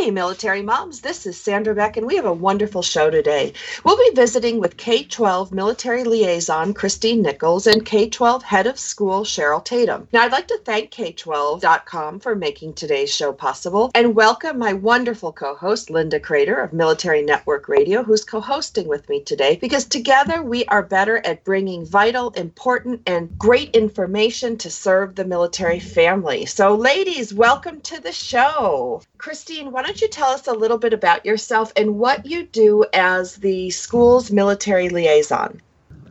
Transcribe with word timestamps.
Hey, 0.00 0.10
military 0.10 0.62
moms, 0.62 1.02
this 1.02 1.26
is 1.26 1.36
Sandra 1.36 1.74
Beck, 1.74 1.98
and 1.98 2.06
we 2.06 2.16
have 2.16 2.24
a 2.24 2.32
wonderful 2.32 2.80
show 2.80 3.10
today. 3.10 3.52
We'll 3.84 3.98
be 3.98 4.12
visiting 4.14 4.58
with 4.58 4.78
K 4.78 5.04
12 5.04 5.52
military 5.52 6.04
liaison 6.04 6.72
Christine 6.72 7.20
Nichols 7.20 7.66
and 7.66 7.84
K 7.84 8.08
12 8.08 8.42
head 8.42 8.66
of 8.66 8.78
school 8.78 9.24
Sheryl 9.24 9.62
Tatum. 9.62 10.08
Now, 10.10 10.22
I'd 10.22 10.32
like 10.32 10.48
to 10.48 10.58
thank 10.64 10.90
K12.com 10.90 12.20
for 12.20 12.34
making 12.34 12.72
today's 12.72 13.14
show 13.14 13.30
possible 13.34 13.90
and 13.94 14.14
welcome 14.14 14.58
my 14.58 14.72
wonderful 14.72 15.34
co 15.34 15.54
host, 15.54 15.90
Linda 15.90 16.18
Kreter 16.18 16.64
of 16.64 16.72
Military 16.72 17.20
Network 17.20 17.68
Radio, 17.68 18.02
who's 18.02 18.24
co 18.24 18.40
hosting 18.40 18.88
with 18.88 19.06
me 19.10 19.20
today 19.20 19.58
because 19.60 19.84
together 19.84 20.42
we 20.42 20.64
are 20.64 20.82
better 20.82 21.18
at 21.26 21.44
bringing 21.44 21.84
vital, 21.84 22.30
important, 22.30 23.02
and 23.06 23.38
great 23.38 23.76
information 23.76 24.56
to 24.56 24.70
serve 24.70 25.14
the 25.14 25.26
military 25.26 25.78
family. 25.78 26.46
So, 26.46 26.74
ladies, 26.74 27.34
welcome 27.34 27.82
to 27.82 28.00
the 28.00 28.12
show. 28.12 29.02
Christine, 29.18 29.70
why 29.70 29.82
don't 29.82 29.89
you 29.98 30.08
tell 30.08 30.28
us 30.28 30.46
a 30.46 30.52
little 30.52 30.76
bit 30.76 30.92
about 30.92 31.24
yourself 31.24 31.72
and 31.74 31.98
what 31.98 32.26
you 32.26 32.44
do 32.44 32.84
as 32.92 33.36
the 33.36 33.70
school's 33.70 34.30
military 34.30 34.90
liaison? 34.90 35.62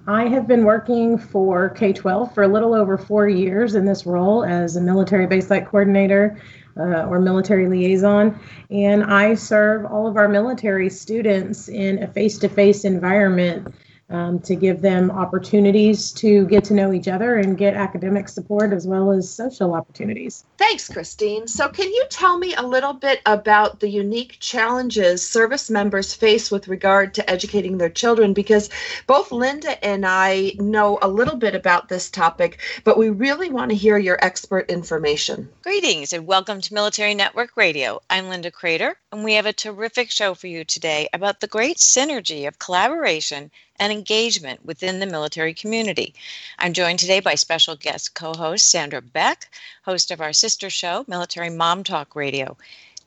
I 0.08 0.28
have 0.28 0.48
been 0.48 0.64
working 0.64 1.20
for 1.20 1.70
K 1.70 1.94
12 1.94 2.34
for 2.34 2.42
a 2.42 2.48
little 2.48 2.74
over 2.74 2.98
four 2.98 3.30
years 3.30 3.76
in 3.76 3.86
this 3.86 4.08
role 4.08 4.44
as 4.44 4.76
a 4.76 4.82
military 4.82 5.28
base 5.28 5.50
site 5.50 5.68
coordinator 5.68 6.42
uh, 6.78 7.06
or 7.06 7.20
military 7.20 7.68
liaison. 7.68 8.40
And 8.72 9.04
I 9.04 9.36
serve 9.36 9.86
all 9.86 10.08
of 10.08 10.18
our 10.18 10.28
military 10.28 10.90
students 10.90 11.70
in 11.70 12.02
a 12.02 12.08
face 12.08 12.40
to 12.40 12.50
face 12.50 12.86
environment 12.86 13.72
um, 14.10 14.40
to 14.40 14.56
give 14.56 14.82
them 14.82 15.12
opportunities 15.12 16.12
to 16.14 16.46
get 16.48 16.64
to 16.66 16.74
know 16.74 16.92
each 16.94 17.08
other 17.08 17.36
and 17.36 17.58
get 17.58 17.76
academic 17.76 18.28
support 18.28 18.74
as 18.74 18.88
well 18.88 19.12
as 19.12 19.30
social 19.30 19.74
opportunities. 19.74 20.46
Thanks, 20.58 20.90
Christine. 20.90 21.48
So, 21.48 21.70
can 21.70 21.88
you 21.88 22.06
tell 22.10 22.38
me 22.38 22.54
a 22.56 22.66
little 22.66 22.94
bit 22.94 23.22
about 23.26 23.80
the 23.80 23.90
unique 23.90 24.38
challenges 24.40 25.28
service 25.28 25.70
members 25.70 26.14
face 26.14 26.52
with 26.52 26.68
regard 26.68 27.14
to 27.16 27.30
educating 27.30 27.78
their 27.78 27.90
children? 27.90 28.34
Because 28.34 28.70
both 29.08 29.32
Linda 29.32 29.84
and 29.86 30.06
I 30.06 30.54
know 30.58 31.00
a 31.02 31.08
little 31.08 31.36
bit 31.36 31.56
about 31.56 31.90
this 31.90 32.10
topic, 32.10 32.60
but 32.84 32.98
we 32.98 33.10
really 33.10 33.50
want 33.50 33.72
to 33.72 33.78
hear 33.78 33.98
your 33.98 34.18
expert 34.24 34.70
information. 34.70 35.50
Greetings 35.64 36.14
and 36.14 36.26
welcome 36.26 36.62
to 36.62 36.74
Military 36.74 37.14
Network 37.14 37.56
Radio. 37.56 38.02
I'm 38.10 38.30
Linda 38.30 38.52
Kreter, 38.52 38.96
and 39.12 39.24
we 39.24 39.34
have 39.34 39.48
a 39.48 39.54
terrific 39.54 40.12
show 40.12 40.36
for 40.36 40.46
you 40.46 40.64
today 40.64 41.10
about 41.14 41.40
the 41.40 41.48
great 41.48 41.78
synergy 41.78 42.48
of 42.48 42.60
collaboration 42.60 43.50
and 43.80 43.92
engagement 43.92 44.64
within 44.64 45.00
the 45.00 45.06
military 45.08 45.54
community. 45.54 46.14
I'm 46.60 46.74
joined 46.74 47.00
today 47.00 47.20
by 47.20 47.34
special 47.34 47.76
guest 47.76 48.14
co 48.14 48.34
host 48.34 48.70
Sandra 48.70 49.02
Beck, 49.02 49.52
host 49.84 50.12
of 50.12 50.22
our 50.22 50.34
sister 50.34 50.70
show, 50.70 51.06
Military 51.08 51.50
Mom 51.50 51.84
Talk 51.84 52.16
Radio. 52.16 52.56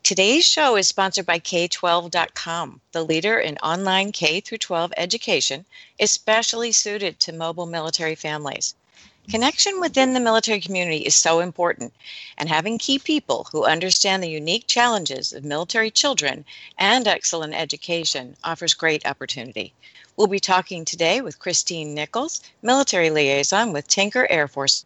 Today's 0.03 0.45
show 0.45 0.75
is 0.75 0.89
sponsored 0.89 1.25
by 1.25 1.39
K12.com, 1.39 2.81
the 2.91 3.05
leader 3.05 3.39
in 3.39 3.57
online 3.59 4.11
K 4.11 4.41
12 4.41 4.91
education, 4.97 5.65
especially 6.01 6.73
suited 6.73 7.17
to 7.21 7.31
mobile 7.31 7.65
military 7.65 8.15
families. 8.15 8.75
Connection 9.29 9.79
within 9.79 10.13
the 10.13 10.19
military 10.19 10.59
community 10.59 10.97
is 10.97 11.15
so 11.15 11.39
important, 11.39 11.93
and 12.37 12.49
having 12.49 12.77
key 12.77 12.99
people 12.99 13.47
who 13.53 13.63
understand 13.63 14.21
the 14.21 14.29
unique 14.29 14.67
challenges 14.67 15.31
of 15.31 15.45
military 15.45 15.89
children 15.89 16.43
and 16.77 17.07
excellent 17.07 17.53
education 17.53 18.35
offers 18.43 18.73
great 18.73 19.05
opportunity. 19.05 19.73
We'll 20.17 20.27
be 20.27 20.41
talking 20.41 20.83
today 20.83 21.21
with 21.21 21.39
Christine 21.39 21.93
Nichols, 21.93 22.41
military 22.61 23.09
liaison 23.09 23.71
with 23.71 23.87
Tinker 23.87 24.27
Air 24.29 24.49
Force, 24.49 24.83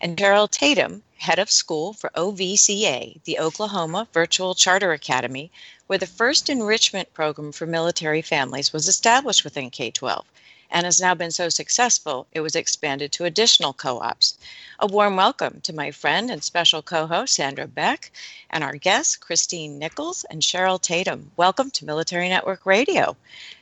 and 0.00 0.16
Sheryl 0.16 0.48
Tatum, 0.48 1.02
head 1.16 1.40
of 1.40 1.50
school 1.50 1.92
for 1.92 2.12
OVCA, 2.14 3.20
the 3.24 3.40
Oklahoma 3.40 4.06
Virtual 4.12 4.54
Charter 4.54 4.92
Academy, 4.92 5.50
where 5.88 5.98
the 5.98 6.06
first 6.06 6.48
enrichment 6.48 7.12
program 7.12 7.50
for 7.50 7.66
military 7.66 8.22
families 8.22 8.72
was 8.72 8.86
established 8.86 9.42
within 9.42 9.68
K 9.68 9.90
12 9.90 10.24
and 10.70 10.84
has 10.84 11.00
now 11.00 11.14
been 11.14 11.30
so 11.30 11.48
successful 11.48 12.26
it 12.32 12.40
was 12.40 12.56
expanded 12.56 13.12
to 13.12 13.24
additional 13.24 13.72
co 13.72 14.00
ops. 14.00 14.38
A 14.78 14.86
warm 14.86 15.16
welcome 15.16 15.60
to 15.62 15.72
my 15.72 15.90
friend 15.90 16.30
and 16.30 16.42
special 16.42 16.82
co 16.82 17.06
host, 17.06 17.34
Sandra 17.34 17.66
Beck, 17.66 18.12
and 18.50 18.62
our 18.62 18.76
guests, 18.76 19.16
Christine 19.16 19.78
Nichols 19.78 20.24
and 20.30 20.42
Sheryl 20.42 20.80
Tatum. 20.80 21.30
Welcome 21.36 21.70
to 21.72 21.84
Military 21.84 22.28
Network 22.28 22.66
Radio. 22.66 23.16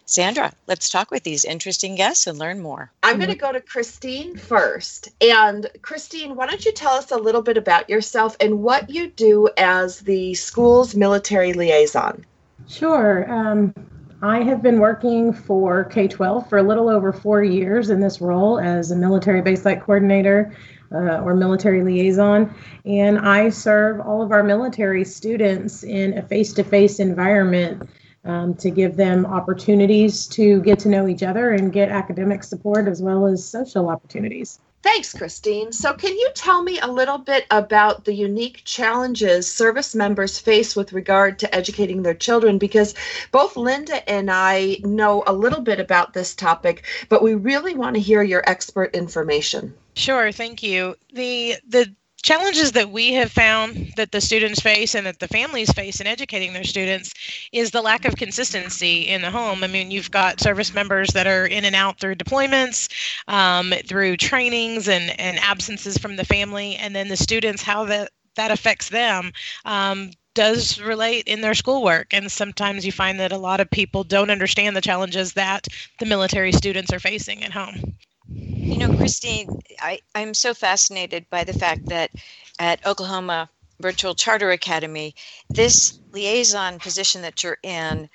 Sandra, 0.09 0.53
let's 0.69 0.89
talk 0.89 1.11
with 1.11 1.25
these 1.25 1.45
interesting 1.45 1.97
guests 1.97 2.29
and 2.29 2.39
learn 2.39 2.61
more. 2.61 2.93
I'm 3.03 3.17
going 3.17 3.31
to 3.31 3.37
go 3.37 3.51
to 3.51 3.61
Christine 3.61 4.37
first. 4.37 5.09
And 5.21 5.69
Christine, 5.83 6.37
why 6.37 6.47
don't 6.47 6.65
you 6.65 6.73
tell 6.73 6.93
us 6.93 7.11
a 7.11 7.17
little 7.17 7.43
bit 7.43 7.57
about 7.57 7.91
yourself 7.91 8.37
and 8.39 8.63
what 8.63 8.89
you 8.89 9.11
do 9.11 9.49
as 9.57 9.99
the 10.01 10.35
school's 10.35 10.95
military 10.95 11.55
liaison? 11.55 12.25
Sure. 12.69 13.31
Um, 13.31 13.75
I 14.23 14.43
have 14.45 14.63
been 14.63 14.81
working 14.81 15.33
for 15.33 15.85
K 15.85 16.09
12 16.09 16.49
for 16.49 16.57
a 16.59 16.63
little 16.63 16.89
over 16.89 17.13
four 17.13 17.45
years 17.45 17.91
in 17.91 18.01
this 18.01 18.21
role 18.21 18.59
as 18.59 18.91
a 18.91 18.97
military 18.97 19.43
base 19.43 19.63
site 19.63 19.83
coordinator 19.83 20.57
uh, 20.91 21.21
or 21.21 21.35
military 21.35 21.83
liaison. 21.83 22.55
And 22.87 23.19
I 23.19 23.51
serve 23.51 24.01
all 24.01 24.23
of 24.23 24.33
our 24.33 24.43
military 24.43 25.05
students 25.05 25.83
in 25.83 26.17
a 26.17 26.23
face 26.23 26.55
to 26.55 26.65
face 26.65 26.99
environment 26.99 27.89
um, 28.25 28.55
to 28.55 28.71
give 28.71 28.97
them 28.97 29.27
opportunities 29.27 30.27
to 30.29 30.63
get 30.63 30.79
to 30.81 30.89
know 30.89 31.07
each 31.09 31.23
other 31.23 31.51
and 31.51 31.71
get 31.71 31.91
academic 31.91 32.43
support 32.43 32.89
as 32.89 33.03
well 33.03 33.27
as 33.27 33.47
social 33.47 33.91
opportunities. 33.91 34.61
Thanks, 34.83 35.13
Christine. 35.13 35.73
So, 35.73 35.95
can 35.95 36.13
you 36.13 36.31
tell 36.35 36.63
me 36.63 36.79
a 36.79 36.87
little 36.87 37.19
bit 37.19 37.47
about 37.51 38.05
the 38.05 38.15
unique 38.15 38.63
challenges 38.65 39.53
service 39.53 39.95
members 39.95 40.39
face 40.39 40.77
with 40.77 40.93
regard 40.93 41.39
to 41.41 41.55
educating 41.55 42.03
their 42.03 42.15
children? 42.15 42.59
Because 42.59 42.95
both 43.33 43.57
Linda 43.57 44.09
and 44.09 44.31
I 44.31 44.79
know 44.83 45.25
a 45.27 45.33
little 45.33 45.61
bit 45.61 45.81
about 45.81 46.13
this 46.13 46.35
topic, 46.35 46.85
but 47.09 47.23
we 47.23 47.35
really 47.35 47.75
want 47.75 47.95
to 47.95 48.01
hear 48.01 48.23
your 48.23 48.45
expert 48.47 48.95
information. 48.95 49.75
Sure, 49.95 50.31
thank 50.31 50.63
you. 50.63 50.95
The 51.13 51.57
the 51.67 51.95
challenges 52.27 52.73
that 52.73 52.91
we 52.91 53.13
have 53.13 53.31
found 53.31 53.93
that 53.97 54.11
the 54.11 54.21
students 54.21 54.59
face 54.59 54.97
and 54.97 55.07
that 55.07 55.21
the 55.21 55.29
families 55.29 55.73
face 55.73 56.01
in 56.01 56.09
educating 56.09 56.53
their 56.53 56.65
students 56.65 57.15
is 57.53 57.71
the 57.71 57.81
lack 57.81 58.05
of 58.05 58.17
consistency 58.17 59.03
in 59.03 59.23
the 59.23 59.31
home. 59.31 59.63
I 59.63 59.69
mean, 59.69 59.93
you've 59.93 60.11
got 60.11 60.41
service 60.41 60.75
members 60.75 61.11
that 61.11 61.29
are 61.29 61.47
in 61.47 61.65
and 61.65 61.77
out 61.77 62.01
through 62.01 62.17
deployments, 62.17 62.89
um, 63.29 63.73
through 63.87 64.17
trainings 64.17 64.89
and, 64.89 65.19
and 65.21 65.39
absences 65.39 65.99
from 65.99 66.17
the 66.17 66.25
family, 66.25 66.75
and 66.75 66.97
then 66.97 67.07
the 67.07 67.17
students, 67.17 67.63
how 67.63 67.85
that, 67.85 68.11
that 68.35 68.51
affects 68.51 68.89
them. 68.89 69.31
Um, 69.65 70.11
does 70.35 70.81
relate 70.81 71.29
in 71.29 71.41
their 71.41 71.55
schoolwork. 71.55 72.13
And 72.13 72.31
sometimes 72.31 72.85
you 72.85 72.93
find 72.93 73.19
that 73.21 73.33
a 73.33 73.39
lot 73.39 73.61
of 73.61 73.71
people 73.71 74.05
don't 74.05 74.31
understand 74.31 74.77
the 74.77 74.83
challenges 74.83 75.33
that 75.33 75.67
the 75.99 76.05
military 76.05 76.53
students 76.53 76.93
are 76.93 76.99
facing 76.99 77.43
at 77.43 77.53
home. 77.53 77.97
You 78.29 78.79
know, 78.79 78.97
Christine, 78.97 79.49
I, 79.81 80.01
I'm 80.15 80.35
so 80.35 80.55
fascinated 80.55 81.29
by 81.31 81.45
the 81.45 81.53
fact 81.53 81.87
that 81.87 82.11
at 82.59 82.85
Oklahoma 82.87 83.49
Virtual 83.81 84.15
Charter 84.15 84.51
Academy, 84.51 85.15
this 85.51 85.99
liaison 86.13 86.79
position 86.79 87.23
that 87.23 87.43
you're 87.43 87.59
in 87.63 88.09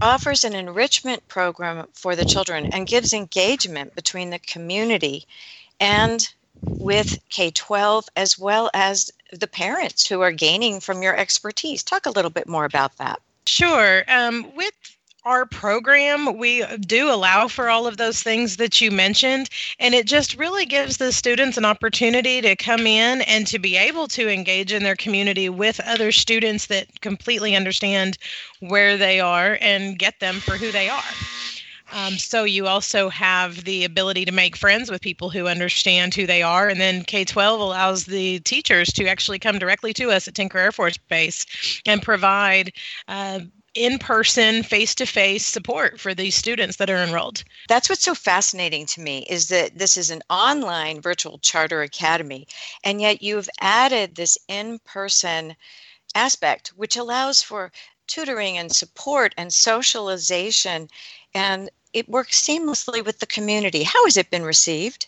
offers 0.00 0.44
an 0.44 0.54
enrichment 0.54 1.26
program 1.28 1.86
for 1.94 2.14
the 2.14 2.24
children 2.24 2.72
and 2.72 2.86
gives 2.86 3.12
engagement 3.12 3.94
between 3.94 4.30
the 4.30 4.38
community 4.38 5.26
and 5.80 6.28
with 6.62 7.18
K 7.30 7.50
12 7.50 8.08
as 8.16 8.38
well 8.38 8.70
as 8.74 9.10
the 9.32 9.46
parents 9.46 10.06
who 10.06 10.20
are 10.20 10.32
gaining 10.32 10.80
from 10.80 11.02
your 11.02 11.16
expertise. 11.16 11.82
Talk 11.82 12.06
a 12.06 12.10
little 12.10 12.30
bit 12.30 12.48
more 12.48 12.64
about 12.64 12.96
that. 12.98 13.20
Sure. 13.46 14.04
Um, 14.08 14.54
with 14.54 14.97
our 15.28 15.44
program, 15.44 16.38
we 16.38 16.64
do 16.78 17.10
allow 17.10 17.48
for 17.48 17.68
all 17.68 17.86
of 17.86 17.98
those 17.98 18.22
things 18.22 18.56
that 18.56 18.80
you 18.80 18.90
mentioned. 18.90 19.50
And 19.78 19.94
it 19.94 20.06
just 20.06 20.38
really 20.38 20.64
gives 20.64 20.96
the 20.96 21.12
students 21.12 21.58
an 21.58 21.66
opportunity 21.66 22.40
to 22.40 22.56
come 22.56 22.86
in 22.86 23.20
and 23.22 23.46
to 23.46 23.58
be 23.58 23.76
able 23.76 24.08
to 24.08 24.26
engage 24.26 24.72
in 24.72 24.82
their 24.82 24.96
community 24.96 25.50
with 25.50 25.80
other 25.84 26.12
students 26.12 26.66
that 26.68 27.02
completely 27.02 27.54
understand 27.54 28.16
where 28.60 28.96
they 28.96 29.20
are 29.20 29.58
and 29.60 29.98
get 29.98 30.18
them 30.18 30.36
for 30.36 30.52
who 30.52 30.72
they 30.72 30.88
are. 30.88 31.12
Um, 31.92 32.14
so 32.18 32.44
you 32.44 32.66
also 32.66 33.08
have 33.08 33.64
the 33.64 33.84
ability 33.84 34.24
to 34.24 34.32
make 34.32 34.56
friends 34.56 34.90
with 34.90 35.00
people 35.00 35.30
who 35.30 35.46
understand 35.46 36.14
who 36.14 36.26
they 36.26 36.42
are, 36.42 36.68
and 36.68 36.78
then 36.78 37.02
K 37.02 37.24
twelve 37.24 37.60
allows 37.60 38.04
the 38.04 38.40
teachers 38.40 38.92
to 38.92 39.06
actually 39.06 39.38
come 39.38 39.58
directly 39.58 39.94
to 39.94 40.10
us 40.10 40.28
at 40.28 40.34
Tinker 40.34 40.58
Air 40.58 40.72
Force 40.72 40.98
Base 40.98 41.46
and 41.86 42.02
provide 42.02 42.72
uh, 43.08 43.40
in 43.74 43.98
person, 43.98 44.62
face 44.62 44.94
to 44.96 45.06
face 45.06 45.44
support 45.44 46.00
for 46.00 46.14
these 46.14 46.34
students 46.34 46.76
that 46.76 46.90
are 46.90 47.02
enrolled. 47.02 47.44
That's 47.68 47.88
what's 47.88 48.04
so 48.04 48.14
fascinating 48.14 48.86
to 48.86 49.00
me 49.00 49.26
is 49.28 49.48
that 49.48 49.78
this 49.78 49.96
is 49.96 50.10
an 50.10 50.22
online 50.30 51.00
virtual 51.00 51.38
charter 51.38 51.82
academy, 51.82 52.46
and 52.84 53.00
yet 53.00 53.22
you've 53.22 53.48
added 53.60 54.14
this 54.14 54.38
in 54.48 54.78
person 54.80 55.54
aspect, 56.14 56.68
which 56.76 56.96
allows 56.96 57.42
for 57.42 57.70
tutoring 58.06 58.58
and 58.58 58.74
support 58.74 59.34
and 59.36 59.52
socialization, 59.52 60.88
and 61.34 61.70
it 61.92 62.08
works 62.08 62.40
seamlessly 62.40 63.04
with 63.04 63.18
the 63.18 63.26
community. 63.26 63.82
How 63.82 64.04
has 64.04 64.16
it 64.16 64.30
been 64.30 64.44
received? 64.44 65.06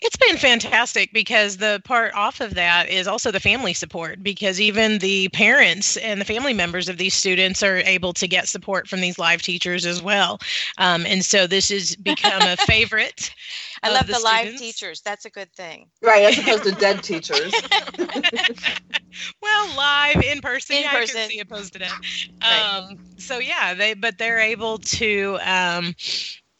It's 0.00 0.16
been 0.16 0.36
fantastic 0.36 1.12
because 1.12 1.56
the 1.56 1.80
part 1.84 2.14
off 2.14 2.40
of 2.40 2.54
that 2.54 2.88
is 2.88 3.06
also 3.06 3.30
the 3.30 3.40
family 3.40 3.72
support 3.72 4.22
because 4.22 4.60
even 4.60 4.98
the 4.98 5.28
parents 5.30 5.96
and 5.96 6.20
the 6.20 6.24
family 6.24 6.52
members 6.52 6.88
of 6.88 6.98
these 6.98 7.14
students 7.14 7.62
are 7.62 7.78
able 7.78 8.12
to 8.14 8.28
get 8.28 8.46
support 8.46 8.88
from 8.88 9.00
these 9.00 9.18
live 9.18 9.42
teachers 9.42 9.86
as 9.86 10.02
well. 10.02 10.38
Um, 10.78 11.06
and 11.06 11.24
so 11.24 11.46
this 11.46 11.70
has 11.70 11.96
become 11.96 12.42
a 12.42 12.56
favorite. 12.66 13.34
I 13.82 13.90
love 13.90 14.06
the, 14.06 14.14
the 14.14 14.20
live 14.20 14.56
teachers. 14.56 15.00
That's 15.00 15.24
a 15.24 15.30
good 15.30 15.52
thing. 15.54 15.86
Right, 16.02 16.24
as 16.24 16.38
opposed 16.38 16.64
to 16.64 16.72
dead 16.72 17.02
teachers. 17.02 17.52
well, 19.42 19.76
live 19.76 20.22
in 20.22 20.40
person. 20.40 20.76
In 20.76 20.82
yeah, 20.82 20.92
person. 20.92 21.18
I 21.18 21.22
can 21.22 21.30
see 21.30 21.40
opposed 21.40 21.72
to 21.74 21.78
that. 21.80 22.00
Right. 22.42 22.88
Um, 22.90 22.98
so 23.18 23.38
yeah, 23.38 23.74
they 23.74 23.94
but 23.94 24.18
they're 24.18 24.40
able 24.40 24.78
to 24.78 25.38
um, 25.42 25.94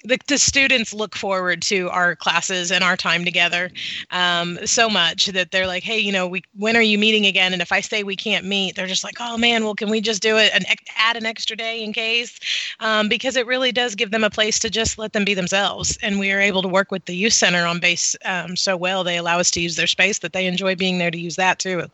the, 0.06 0.18
the 0.28 0.38
students 0.38 0.94
look 0.94 1.16
forward 1.16 1.62
to 1.62 1.88
our 1.90 2.14
classes 2.16 2.70
and 2.70 2.84
our 2.84 2.96
time 2.96 3.24
together 3.24 3.70
um, 4.10 4.58
so 4.64 4.88
much 4.88 5.26
that 5.26 5.50
they're 5.50 5.66
like, 5.66 5.82
hey, 5.82 5.98
you 5.98 6.12
know, 6.12 6.26
we 6.26 6.42
when 6.56 6.76
are 6.76 6.82
you 6.82 6.98
meeting 6.98 7.26
again? 7.26 7.52
And 7.52 7.60
if 7.60 7.72
I 7.72 7.80
say 7.80 8.02
we 8.02 8.16
can't 8.16 8.44
meet, 8.44 8.76
they're 8.76 8.86
just 8.86 9.04
like, 9.04 9.16
oh 9.20 9.36
man, 9.36 9.64
well, 9.64 9.74
can 9.74 9.90
we 9.90 10.00
just 10.00 10.22
do 10.22 10.36
it 10.36 10.52
and 10.54 10.64
add 10.96 11.16
an 11.16 11.26
extra 11.26 11.56
day 11.56 11.82
in 11.82 11.92
case? 11.92 12.38
Um, 12.80 13.08
because 13.08 13.36
it 13.36 13.46
really 13.46 13.72
does 13.72 13.94
give 13.94 14.10
them 14.10 14.24
a 14.24 14.30
place 14.30 14.58
to 14.60 14.70
just 14.70 14.98
let 14.98 15.12
them 15.12 15.24
be 15.24 15.34
themselves. 15.34 15.98
And 16.02 16.18
we 16.18 16.32
are 16.32 16.40
able 16.40 16.62
to 16.62 16.68
work 16.68 16.90
with 16.90 17.04
the 17.06 17.16
youth 17.16 17.32
center 17.32 17.66
on 17.66 17.80
base 17.80 18.14
um, 18.24 18.56
so 18.56 18.76
well. 18.76 19.04
They 19.04 19.16
allow 19.16 19.38
us 19.38 19.50
to 19.52 19.60
use 19.60 19.76
their 19.76 19.86
space 19.86 20.18
that 20.20 20.32
they 20.32 20.46
enjoy 20.46 20.76
being 20.76 20.98
there 20.98 21.10
to 21.10 21.18
use 21.18 21.36
that 21.36 21.58
too. 21.58 21.88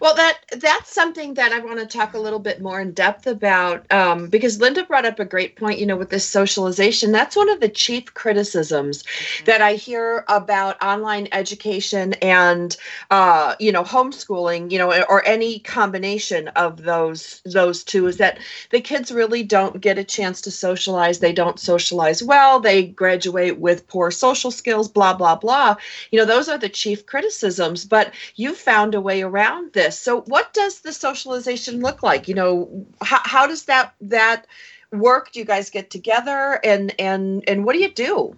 Well, 0.00 0.14
that 0.14 0.38
that's 0.58 0.92
something 0.92 1.34
that 1.34 1.52
I 1.52 1.60
want 1.60 1.78
to 1.78 1.86
talk 1.86 2.14
a 2.14 2.18
little 2.18 2.38
bit 2.38 2.60
more 2.60 2.80
in 2.80 2.92
depth 2.92 3.26
about 3.26 3.90
um, 3.92 4.28
because 4.28 4.60
Linda 4.60 4.84
brought 4.84 5.06
up 5.06 5.18
a 5.18 5.24
great 5.24 5.56
point. 5.56 5.78
You 5.78 5.86
know, 5.86 5.96
with 5.96 6.10
this 6.10 6.28
socialization, 6.28 7.12
that's 7.12 7.36
one 7.36 7.48
of 7.48 7.60
the 7.60 7.68
chief 7.68 8.12
criticisms 8.14 9.04
that 9.44 9.62
I 9.62 9.74
hear 9.74 10.24
about 10.28 10.82
online 10.82 11.28
education 11.32 12.14
and 12.14 12.76
uh, 13.10 13.54
you 13.58 13.72
know 13.72 13.84
homeschooling. 13.84 14.70
You 14.70 14.78
know, 14.78 15.04
or 15.08 15.26
any 15.26 15.60
combination 15.60 16.48
of 16.48 16.82
those 16.82 17.40
those 17.44 17.84
two 17.84 18.06
is 18.06 18.18
that 18.18 18.38
the 18.70 18.80
kids 18.80 19.10
really 19.12 19.42
don't 19.42 19.80
get 19.80 19.98
a 19.98 20.04
chance 20.04 20.40
to 20.42 20.50
socialize. 20.50 21.18
They 21.20 21.32
don't 21.32 21.58
socialize 21.60 22.22
well. 22.22 22.60
They 22.60 22.84
graduate 22.84 23.58
with 23.58 23.86
poor 23.88 24.10
social 24.10 24.50
skills. 24.50 24.88
Blah 24.88 25.14
blah 25.14 25.36
blah. 25.36 25.76
You 26.10 26.18
know, 26.18 26.26
those 26.26 26.48
are 26.48 26.58
the 26.58 26.68
chief 26.68 27.06
criticisms. 27.06 27.84
But 27.84 28.12
you 28.34 28.54
found 28.54 28.94
a 28.94 29.00
way 29.00 29.22
around 29.22 29.72
this. 29.72 29.85
So, 29.90 30.22
what 30.22 30.52
does 30.52 30.80
the 30.80 30.92
socialization 30.92 31.80
look 31.80 32.02
like? 32.02 32.28
You 32.28 32.34
know, 32.34 32.86
how, 33.02 33.20
how 33.24 33.46
does 33.46 33.64
that 33.64 33.94
that 34.02 34.46
work? 34.92 35.32
Do 35.32 35.40
you 35.40 35.44
guys 35.44 35.70
get 35.70 35.90
together 35.90 36.60
and 36.64 36.94
and 36.98 37.44
and 37.48 37.64
what 37.64 37.74
do 37.74 37.80
you 37.80 37.90
do? 37.90 38.36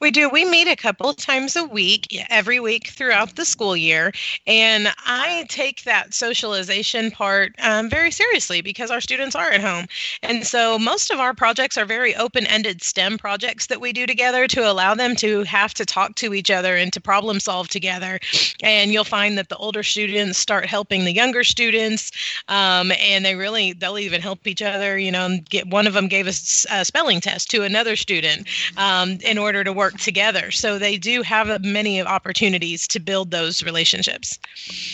We 0.00 0.10
do. 0.10 0.28
We 0.28 0.44
meet 0.44 0.68
a 0.68 0.76
couple 0.76 1.12
times 1.12 1.56
a 1.56 1.64
week, 1.64 2.06
every 2.30 2.60
week 2.60 2.88
throughout 2.88 3.36
the 3.36 3.44
school 3.44 3.76
year. 3.76 4.12
And 4.46 4.88
I 5.06 5.46
take 5.48 5.84
that 5.84 6.14
socialization 6.14 7.10
part 7.10 7.54
um, 7.58 7.90
very 7.90 8.10
seriously 8.10 8.60
because 8.62 8.90
our 8.90 9.00
students 9.00 9.34
are 9.34 9.50
at 9.50 9.60
home. 9.60 9.86
And 10.22 10.46
so 10.46 10.78
most 10.78 11.10
of 11.10 11.20
our 11.20 11.34
projects 11.34 11.76
are 11.76 11.84
very 11.84 12.14
open 12.16 12.46
ended 12.46 12.82
STEM 12.82 13.18
projects 13.18 13.66
that 13.66 13.80
we 13.80 13.92
do 13.92 14.06
together 14.06 14.46
to 14.48 14.70
allow 14.70 14.94
them 14.94 15.14
to 15.16 15.42
have 15.42 15.74
to 15.74 15.84
talk 15.84 16.14
to 16.16 16.32
each 16.32 16.50
other 16.50 16.76
and 16.76 16.92
to 16.92 17.00
problem 17.00 17.40
solve 17.40 17.68
together. 17.68 18.18
And 18.62 18.92
you'll 18.92 19.04
find 19.04 19.36
that 19.36 19.48
the 19.48 19.56
older 19.56 19.82
students 19.82 20.38
start 20.38 20.66
helping 20.66 21.04
the 21.04 21.12
younger 21.12 21.44
students. 21.44 22.10
Um, 22.48 22.92
and 22.98 23.24
they 23.24 23.34
really, 23.34 23.72
they'll 23.72 23.98
even 23.98 24.20
help 24.20 24.46
each 24.46 24.62
other. 24.62 24.98
You 24.98 25.12
know, 25.12 25.38
get 25.48 25.66
one 25.68 25.86
of 25.86 25.92
them 25.92 26.08
gave 26.08 26.26
a 26.26 26.32
spelling 26.32 27.20
test 27.20 27.50
to 27.50 27.62
another 27.62 27.96
student 27.96 28.48
um, 28.76 29.18
in 29.22 29.36
order 29.36 29.49
order 29.50 29.64
to 29.64 29.72
work 29.72 29.98
together. 29.98 30.52
So 30.52 30.78
they 30.78 30.96
do 30.96 31.22
have 31.22 31.64
many 31.64 32.00
opportunities 32.00 32.86
to 32.86 33.00
build 33.00 33.32
those 33.32 33.64
relationships. 33.64 34.38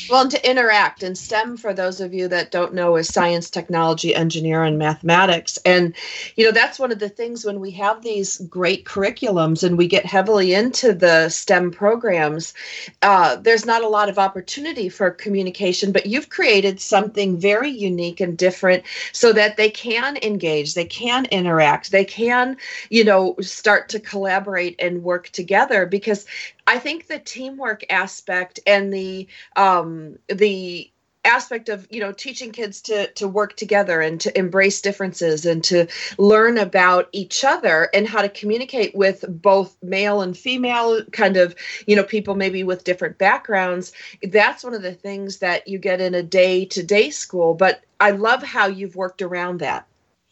Well, 0.09 0.23
and 0.23 0.31
to 0.31 0.51
interact. 0.51 1.03
And 1.03 1.19
STEM, 1.19 1.59
for 1.59 1.75
those 1.75 2.01
of 2.01 2.15
you 2.15 2.27
that 2.29 2.53
don't 2.53 2.73
know, 2.73 2.97
is 2.97 3.07
science, 3.07 3.51
technology, 3.51 4.15
engineer, 4.15 4.65
and 4.65 4.79
mathematics. 4.79 5.59
And, 5.67 5.95
you 6.37 6.47
know, 6.47 6.53
that's 6.53 6.79
one 6.79 6.91
of 6.91 7.01
the 7.01 7.11
things 7.11 7.45
when 7.45 7.61
we 7.61 7.71
have 7.73 8.03
these 8.03 8.39
great 8.49 8.87
curriculums 8.87 9.63
and 9.63 9.77
we 9.77 9.87
get 9.87 10.07
heavily 10.07 10.55
into 10.55 10.95
the 10.95 11.29
STEM 11.29 11.71
programs, 11.71 12.55
uh, 13.03 13.37
there's 13.37 13.67
not 13.67 13.85
a 13.85 13.89
lot 13.89 14.09
of 14.09 14.19
opportunity 14.19 14.89
for 14.89 15.11
communication, 15.11 15.93
but 15.93 16.07
you've 16.07 16.31
created 16.31 16.81
something 16.81 17.37
very 17.37 17.69
unique 17.71 18.21
and 18.21 18.39
different 18.39 18.85
so 19.13 19.35
that 19.35 19.59
they 19.59 19.69
can 19.69 20.17
engage, 20.23 20.73
they 20.73 20.87
can 20.87 21.27
interact, 21.27 21.91
they 21.91 22.07
can, 22.07 22.57
you 22.89 23.05
know, 23.05 23.37
start 23.43 23.91
to 23.91 24.01
collaborate 24.01 24.46
collaborate 24.47 24.77
and 24.79 25.03
work 25.03 25.29
together 25.31 25.87
because 25.87 26.27
I 26.67 26.79
think 26.79 27.07
the 27.07 27.19
teamwork 27.19 27.85
aspect 27.91 28.61
and 28.67 28.93
the 28.93 29.27
um, 29.57 30.19
the 30.29 30.91
aspect 31.25 31.69
of 31.69 31.89
you 31.91 32.01
know 32.01 32.13
teaching 32.13 32.53
kids 32.53 32.81
to 32.83 33.09
to 33.15 33.27
work 33.27 33.57
together 33.57 34.01
and 34.01 34.21
to 34.21 34.39
embrace 34.39 34.81
differences 34.81 35.45
and 35.45 35.65
to 35.65 35.89
learn 36.19 36.57
about 36.57 37.09
each 37.11 37.45
other 37.45 37.89
and 37.93 38.07
how 38.07 38.23
to 38.23 38.29
communicate 38.29 38.95
with 38.95 39.25
both 39.29 39.77
male 39.83 40.23
and 40.23 40.37
female 40.37 41.03
kind 41.11 41.37
of 41.37 41.57
you 41.89 41.97
know 41.97 42.05
people 42.05 42.37
maybe 42.37 42.63
with 42.63 42.85
different 42.85 43.19
backgrounds 43.19 43.93
that's 44.31 44.63
one 44.63 44.75
of 44.75 44.83
the 44.83 44.95
things 44.95 45.39
that 45.39 45.67
you 45.67 45.79
get 45.79 46.01
in 46.01 46.15
a 46.15 46.23
day 46.23 46.65
to 46.65 46.83
day 46.83 47.11
school. 47.11 47.55
But 47.55 47.83
i 47.99 48.13
love 48.13 48.43
how 48.43 48.67
you've 48.69 48.95
worked 48.95 49.23
around 49.23 49.59
that 49.61 49.87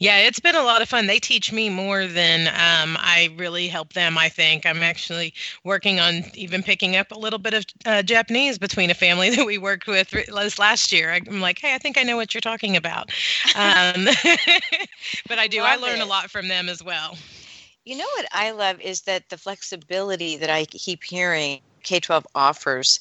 yeah, 0.05 0.19
it's 0.19 0.39
been 0.39 0.55
a 0.55 0.63
lot 0.63 0.83
of 0.83 0.89
fun. 0.91 1.07
They 1.07 1.19
teach 1.19 1.51
me 1.51 1.71
more 1.71 2.07
than 2.07 2.49
um, 2.49 2.99
I 3.01 3.31
really 3.39 3.69
help 3.69 3.95
them. 3.95 4.19
I 4.19 4.29
think 4.29 4.67
I'm 4.67 4.83
actually 4.83 5.33
working 5.65 5.99
on 5.99 6.25
even 6.35 6.63
picking 6.63 6.95
up 6.95 7.11
a 7.11 7.19
little 7.19 7.39
bit 7.39 7.55
of 7.55 7.65
uh, 7.87 8.03
Japanese 8.03 8.59
between 8.59 8.91
a 8.91 8.95
family 8.95 9.31
that 9.35 9.47
we 9.47 9.57
worked 9.57 9.87
with 9.87 10.13
last 10.59 10.93
year. 10.93 11.11
I'm 11.11 11.41
like, 11.41 11.59
hey, 11.59 11.75
I 11.75 11.79
think 11.79 11.97
I 11.97 12.03
know 12.03 12.17
what 12.17 12.35
you're 12.35 12.43
talking 12.43 12.77
about. 12.77 13.13
Um, 13.57 14.05
but 15.27 15.39
I 15.39 15.47
do. 15.49 15.61
Love 15.61 15.71
I 15.71 15.77
learn 15.77 16.01
it. 16.01 16.03
a 16.03 16.07
lot 16.07 16.31
from 16.31 16.49
them 16.49 16.69
as 16.69 16.83
well. 16.83 17.17
You 17.87 17.97
know 17.97 18.09
what 18.17 18.27
I 18.31 18.51
love 18.51 18.83
is 18.83 19.03
that 19.03 19.31
the 19.31 19.39
flexibility 19.39 20.37
that 20.37 20.51
I 20.51 20.67
keep 20.67 21.03
hearing 21.03 21.61
K 21.83 21.99
12 21.99 22.27
offers 22.35 23.01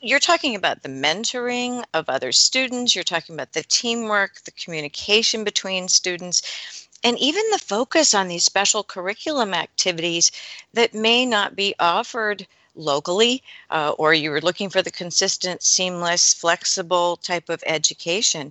you're 0.00 0.18
talking 0.18 0.54
about 0.54 0.82
the 0.82 0.88
mentoring 0.88 1.84
of 1.92 2.08
other 2.08 2.32
students, 2.32 2.94
you're 2.94 3.04
talking 3.04 3.34
about 3.34 3.52
the 3.52 3.62
teamwork, 3.62 4.40
the 4.44 4.50
communication 4.52 5.44
between 5.44 5.88
students, 5.88 6.88
and 7.04 7.18
even 7.18 7.42
the 7.50 7.58
focus 7.58 8.14
on 8.14 8.28
these 8.28 8.44
special 8.44 8.82
curriculum 8.82 9.52
activities 9.52 10.32
that 10.72 10.94
may 10.94 11.26
not 11.26 11.54
be 11.54 11.74
offered 11.78 12.46
locally, 12.74 13.42
uh, 13.70 13.90
or 13.98 14.14
you 14.14 14.30
were 14.30 14.40
looking 14.40 14.70
for 14.70 14.80
the 14.80 14.90
consistent, 14.90 15.62
seamless, 15.62 16.32
flexible 16.32 17.16
type 17.16 17.48
of 17.48 17.62
education. 17.66 18.50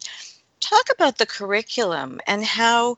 Talk 0.60 0.90
about 0.92 1.18
the 1.18 1.26
curriculum 1.26 2.20
and 2.28 2.44
how 2.44 2.98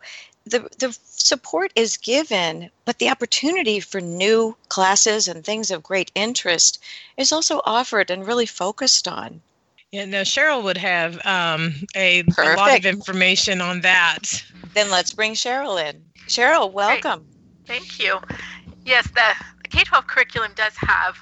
the, 0.51 0.69
the 0.77 0.97
support 1.03 1.71
is 1.75 1.97
given, 1.97 2.69
but 2.85 2.99
the 2.99 3.09
opportunity 3.09 3.79
for 3.79 3.99
new 3.99 4.55
classes 4.69 5.27
and 5.27 5.43
things 5.43 5.71
of 5.71 5.81
great 5.81 6.11
interest 6.13 6.83
is 7.17 7.31
also 7.31 7.61
offered 7.65 8.11
and 8.11 8.27
really 8.27 8.45
focused 8.45 9.07
on. 9.07 9.41
Yeah, 9.91 10.05
no, 10.05 10.21
Sheryl 10.21 10.63
would 10.63 10.77
have 10.77 11.15
um, 11.25 11.73
a, 11.95 12.23
a, 12.37 12.55
lot 12.55 12.77
of 12.77 12.85
information 12.85 13.59
on 13.59 13.81
that. 13.81 14.43
Then 14.73 14.89
let's 14.89 15.13
bring 15.13 15.33
Sheryl 15.33 15.83
in. 15.83 16.01
Sheryl, 16.27 16.71
welcome. 16.71 17.25
Great. 17.65 17.79
Thank 17.79 17.99
you. 18.01 18.19
Yes, 18.85 19.07
the, 19.07 19.35
the 19.63 19.69
K 19.69 19.83
12 19.83 20.07
curriculum 20.07 20.51
does 20.55 20.73
have 20.77 21.17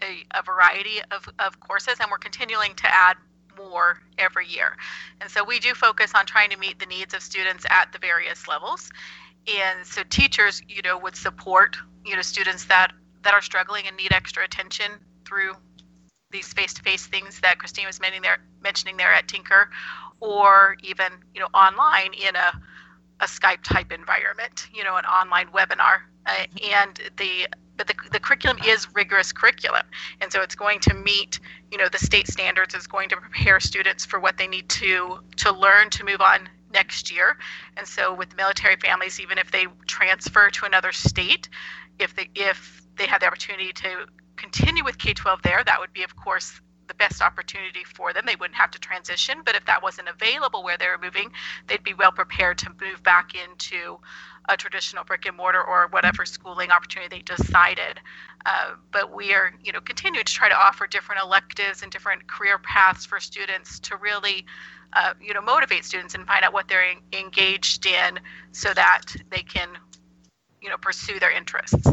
a, 0.00 0.24
a 0.38 0.42
variety 0.42 1.00
of, 1.10 1.28
of 1.38 1.60
courses, 1.60 1.96
and 2.00 2.10
we're 2.10 2.18
continuing 2.18 2.74
to 2.76 2.94
add 2.94 3.16
more 3.58 4.00
every 4.16 4.46
year. 4.46 4.76
And 5.20 5.30
so 5.30 5.44
we 5.44 5.58
do 5.58 5.74
focus 5.74 6.12
on 6.14 6.26
trying 6.26 6.50
to 6.50 6.56
meet 6.56 6.78
the 6.78 6.86
needs 6.86 7.12
of 7.14 7.22
students 7.22 7.66
at 7.68 7.92
the 7.92 7.98
various 7.98 8.48
levels. 8.48 8.90
And 9.46 9.84
so 9.86 10.02
teachers, 10.08 10.62
you 10.68 10.82
know, 10.82 10.98
would 10.98 11.16
support, 11.16 11.76
you 12.04 12.16
know, 12.16 12.22
students 12.22 12.64
that 12.66 12.92
that 13.22 13.34
are 13.34 13.42
struggling 13.42 13.86
and 13.86 13.96
need 13.96 14.12
extra 14.12 14.44
attention 14.44 14.92
through 15.24 15.54
these 16.30 16.52
face-to-face 16.52 17.06
things 17.06 17.40
that 17.40 17.58
Christine 17.58 17.86
was 17.86 18.00
mentioning 18.00 18.22
there, 18.22 18.38
mentioning 18.62 18.96
there 18.96 19.12
at 19.12 19.28
Tinker, 19.28 19.70
or 20.20 20.76
even 20.82 21.12
you 21.34 21.40
know 21.40 21.48
online 21.54 22.12
in 22.14 22.36
a 22.36 22.60
a 23.20 23.24
Skype 23.24 23.62
type 23.64 23.90
environment, 23.90 24.68
you 24.72 24.84
know, 24.84 24.96
an 24.96 25.04
online 25.04 25.48
webinar, 25.48 26.02
uh, 26.26 26.46
and 26.70 27.00
the 27.16 27.48
but 27.78 27.86
the, 27.86 27.94
the 28.12 28.20
curriculum 28.20 28.58
is 28.66 28.86
rigorous 28.94 29.32
curriculum 29.32 29.86
and 30.20 30.30
so 30.30 30.42
it's 30.42 30.54
going 30.54 30.80
to 30.80 30.92
meet 30.92 31.40
you 31.70 31.78
know 31.78 31.88
the 31.90 31.98
state 31.98 32.26
standards 32.26 32.74
is 32.74 32.86
going 32.86 33.08
to 33.08 33.16
prepare 33.16 33.58
students 33.60 34.04
for 34.04 34.20
what 34.20 34.36
they 34.36 34.46
need 34.46 34.68
to 34.68 35.20
to 35.36 35.50
learn 35.52 35.88
to 35.88 36.04
move 36.04 36.20
on 36.20 36.48
next 36.72 37.12
year. 37.12 37.36
And 37.76 37.86
so 37.86 38.14
with 38.14 38.36
military 38.36 38.76
families, 38.76 39.20
even 39.20 39.38
if 39.38 39.50
they 39.50 39.66
transfer 39.86 40.50
to 40.50 40.66
another 40.66 40.92
state, 40.92 41.48
if 41.98 42.14
they 42.14 42.28
if 42.34 42.82
they 42.96 43.06
have 43.06 43.20
the 43.20 43.26
opportunity 43.26 43.72
to 43.72 44.06
continue 44.36 44.84
with 44.84 44.98
K-12 44.98 45.42
there, 45.42 45.62
that 45.64 45.80
would 45.80 45.92
be 45.92 46.02
of 46.02 46.14
course 46.16 46.60
best 46.98 47.22
opportunity 47.22 47.84
for 47.84 48.12
them. 48.12 48.24
They 48.26 48.36
wouldn't 48.36 48.56
have 48.56 48.70
to 48.72 48.78
transition, 48.78 49.38
but 49.44 49.54
if 49.54 49.64
that 49.66 49.82
wasn't 49.82 50.08
available 50.08 50.62
where 50.62 50.76
they 50.76 50.86
were 50.86 50.98
moving, 50.98 51.30
they'd 51.66 51.84
be 51.84 51.94
well 51.94 52.12
prepared 52.12 52.58
to 52.58 52.70
move 52.80 53.02
back 53.02 53.32
into 53.34 53.98
a 54.50 54.56
traditional 54.56 55.04
brick 55.04 55.26
and 55.26 55.36
mortar 55.36 55.62
or 55.62 55.88
whatever 55.88 56.24
schooling 56.24 56.70
opportunity 56.70 57.16
they 57.16 57.22
decided. 57.22 58.00
Uh, 58.46 58.74
but 58.92 59.14
we 59.14 59.34
are, 59.34 59.52
you 59.62 59.72
know, 59.72 59.80
continuing 59.80 60.24
to 60.24 60.32
try 60.32 60.48
to 60.48 60.58
offer 60.58 60.86
different 60.86 61.20
electives 61.22 61.82
and 61.82 61.92
different 61.92 62.26
career 62.26 62.58
paths 62.58 63.04
for 63.04 63.20
students 63.20 63.78
to 63.80 63.96
really, 63.96 64.46
uh, 64.94 65.12
you 65.20 65.34
know, 65.34 65.42
motivate 65.42 65.84
students 65.84 66.14
and 66.14 66.26
find 66.26 66.44
out 66.44 66.52
what 66.52 66.66
they're 66.66 66.94
engaged 67.12 67.84
in, 67.84 68.18
so 68.52 68.72
that 68.72 69.04
they 69.30 69.42
can, 69.42 69.68
you 70.62 70.70
know, 70.70 70.78
pursue 70.78 71.18
their 71.18 71.30
interests. 71.30 71.86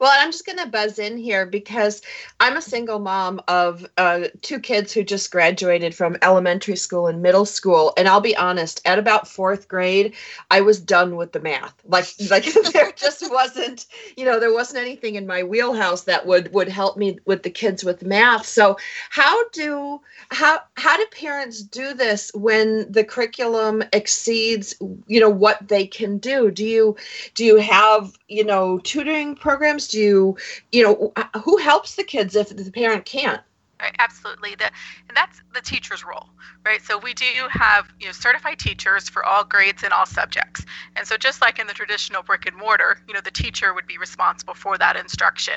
Well, 0.00 0.12
I'm 0.14 0.30
just 0.30 0.46
going 0.46 0.58
to 0.58 0.66
buzz 0.66 0.98
in 0.98 1.16
here 1.16 1.46
because 1.46 2.02
I'm 2.40 2.56
a 2.56 2.62
single 2.62 3.00
mom 3.00 3.40
of 3.48 3.86
uh, 3.96 4.28
two 4.42 4.60
kids 4.60 4.92
who 4.92 5.02
just 5.02 5.30
graduated 5.30 5.94
from 5.94 6.16
elementary 6.22 6.76
school 6.76 7.08
and 7.08 7.22
middle 7.22 7.44
school. 7.44 7.92
And 7.96 8.08
I'll 8.08 8.20
be 8.20 8.36
honest, 8.36 8.80
at 8.84 8.98
about 8.98 9.26
fourth 9.26 9.68
grade, 9.68 10.14
I 10.50 10.60
was 10.60 10.80
done 10.80 11.16
with 11.16 11.32
the 11.32 11.40
math. 11.40 11.74
Like, 11.84 12.06
like 12.30 12.44
there 12.72 12.92
just 12.96 13.28
wasn't, 13.30 13.86
you 14.16 14.24
know, 14.24 14.38
there 14.38 14.52
wasn't 14.52 14.82
anything 14.82 15.16
in 15.16 15.26
my 15.26 15.42
wheelhouse 15.42 16.02
that 16.04 16.26
would 16.26 16.52
would 16.52 16.68
help 16.68 16.96
me 16.96 17.18
with 17.24 17.42
the 17.42 17.50
kids 17.50 17.84
with 17.84 18.04
math. 18.04 18.46
So, 18.46 18.76
how 19.10 19.48
do 19.50 20.00
how 20.30 20.60
how 20.74 20.96
do 20.96 21.06
parents 21.12 21.62
do 21.62 21.94
this 21.94 22.30
when 22.34 22.90
the 22.90 23.04
curriculum 23.04 23.82
exceeds, 23.92 24.74
you 25.06 25.20
know, 25.20 25.30
what 25.30 25.66
they 25.68 25.86
can 25.86 26.18
do? 26.18 26.50
Do 26.50 26.64
you 26.64 26.96
do 27.34 27.44
you 27.44 27.56
have, 27.56 28.17
you 28.28 28.44
know, 28.44 28.78
tutoring 28.78 29.34
programs? 29.34 29.88
do 29.88 29.98
you 29.98 30.36
you 30.72 30.82
know 30.82 31.12
who 31.42 31.56
helps 31.56 31.94
the 31.96 32.04
kids 32.04 32.36
if 32.36 32.48
the 32.48 32.70
parent 32.70 33.04
can't 33.04 33.42
Right, 33.80 33.94
absolutely. 34.00 34.56
The, 34.56 34.70
and 35.08 35.16
that's 35.16 35.40
the 35.54 35.60
teacher's 35.60 36.04
role, 36.04 36.28
right? 36.64 36.82
So 36.82 36.98
we 36.98 37.14
do 37.14 37.24
have 37.50 37.88
you 38.00 38.06
know 38.06 38.12
certified 38.12 38.58
teachers 38.58 39.08
for 39.08 39.24
all 39.24 39.44
grades 39.44 39.84
and 39.84 39.92
all 39.92 40.06
subjects. 40.06 40.64
And 40.96 41.06
so 41.06 41.16
just 41.16 41.40
like 41.40 41.60
in 41.60 41.68
the 41.68 41.74
traditional 41.74 42.22
brick 42.24 42.46
and 42.46 42.56
mortar, 42.56 43.00
you 43.06 43.14
know 43.14 43.20
the 43.20 43.30
teacher 43.30 43.72
would 43.74 43.86
be 43.86 43.96
responsible 43.96 44.54
for 44.54 44.78
that 44.78 44.96
instruction. 44.96 45.54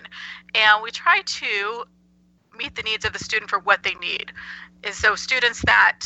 And 0.53 0.83
we 0.83 0.91
try 0.91 1.21
to 1.25 1.85
meet 2.55 2.75
the 2.75 2.83
needs 2.83 3.05
of 3.05 3.13
the 3.13 3.19
student 3.19 3.49
for 3.49 3.59
what 3.59 3.81
they 3.81 3.95
need. 3.95 4.31
And 4.83 4.93
so 4.93 5.15
students 5.15 5.61
that 5.65 6.01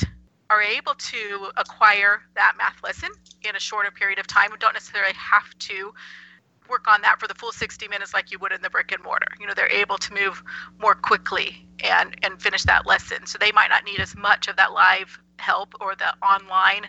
are 0.49 0.61
able 0.61 0.93
to 0.93 1.49
acquire 1.57 2.21
that 2.35 2.53
math 2.57 2.81
lesson 2.81 3.09
in 3.41 3.55
a 3.55 3.59
shorter 3.59 3.91
period 3.91 4.19
of 4.19 4.27
time 4.27 4.51
don't 4.59 4.73
necessarily 4.73 5.13
have 5.15 5.57
to 5.57 5.93
work 6.69 6.87
on 6.87 7.01
that 7.01 7.19
for 7.19 7.27
the 7.27 7.35
full 7.35 7.51
60 7.51 7.87
minutes 7.87 8.13
like 8.13 8.31
you 8.31 8.39
would 8.39 8.51
in 8.51 8.61
the 8.61 8.69
brick 8.69 8.91
and 8.91 9.03
mortar. 9.03 9.27
You 9.39 9.47
know, 9.47 9.53
they're 9.53 9.71
able 9.71 9.97
to 9.97 10.13
move 10.13 10.43
more 10.79 10.95
quickly 10.95 11.67
and 11.83 12.15
and 12.23 12.41
finish 12.41 12.63
that 12.63 12.85
lesson. 12.85 13.25
So 13.25 13.37
they 13.37 13.51
might 13.51 13.69
not 13.69 13.83
need 13.83 13.99
as 13.99 14.15
much 14.15 14.47
of 14.47 14.55
that 14.57 14.73
live 14.73 15.19
help 15.37 15.73
or 15.79 15.95
the 15.95 16.13
online 16.25 16.87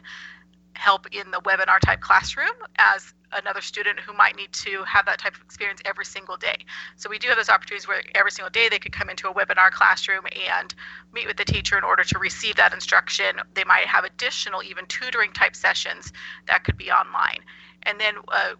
help 0.74 1.06
in 1.12 1.30
the 1.30 1.40
webinar 1.40 1.80
type 1.80 2.00
classroom 2.00 2.54
as 2.78 3.14
another 3.32 3.60
student 3.60 3.98
who 3.98 4.12
might 4.12 4.36
need 4.36 4.52
to 4.52 4.84
have 4.84 5.04
that 5.06 5.18
type 5.18 5.34
of 5.34 5.40
experience 5.42 5.80
every 5.84 6.04
single 6.04 6.36
day. 6.36 6.56
So 6.96 7.10
we 7.10 7.18
do 7.18 7.28
have 7.28 7.36
those 7.36 7.48
opportunities 7.48 7.88
where 7.88 8.02
every 8.14 8.30
single 8.30 8.50
day 8.50 8.68
they 8.68 8.78
could 8.78 8.92
come 8.92 9.10
into 9.10 9.28
a 9.28 9.34
webinar 9.34 9.70
classroom 9.70 10.24
and 10.48 10.74
meet 11.12 11.26
with 11.26 11.36
the 11.36 11.44
teacher 11.44 11.76
in 11.76 11.84
order 11.84 12.04
to 12.04 12.18
receive 12.18 12.56
that 12.56 12.72
instruction. 12.72 13.36
They 13.54 13.64
might 13.64 13.86
have 13.86 14.04
additional 14.04 14.62
even 14.62 14.86
tutoring 14.86 15.32
type 15.32 15.56
sessions 15.56 16.12
that 16.46 16.64
could 16.64 16.76
be 16.76 16.90
online. 16.90 17.40
And 17.82 18.00
then 18.00 18.14
uh, 18.28 18.54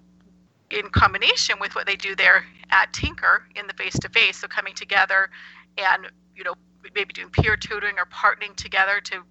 in 0.70 0.88
combination 0.90 1.56
with 1.60 1.74
what 1.74 1.86
they 1.86 1.96
do 1.96 2.14
there 2.16 2.44
at 2.70 2.92
Tinker 2.92 3.44
in 3.54 3.66
the 3.66 3.74
face 3.74 3.98
to 4.00 4.08
face. 4.08 4.38
So 4.38 4.48
coming 4.48 4.74
together 4.74 5.30
and 5.78 6.06
you 6.34 6.44
know 6.44 6.54
maybe 6.94 7.12
doing 7.12 7.30
peer 7.30 7.56
tutoring 7.56 7.96
or 7.98 8.06
partnering 8.06 8.54
together 8.56 9.00
to 9.00 9.22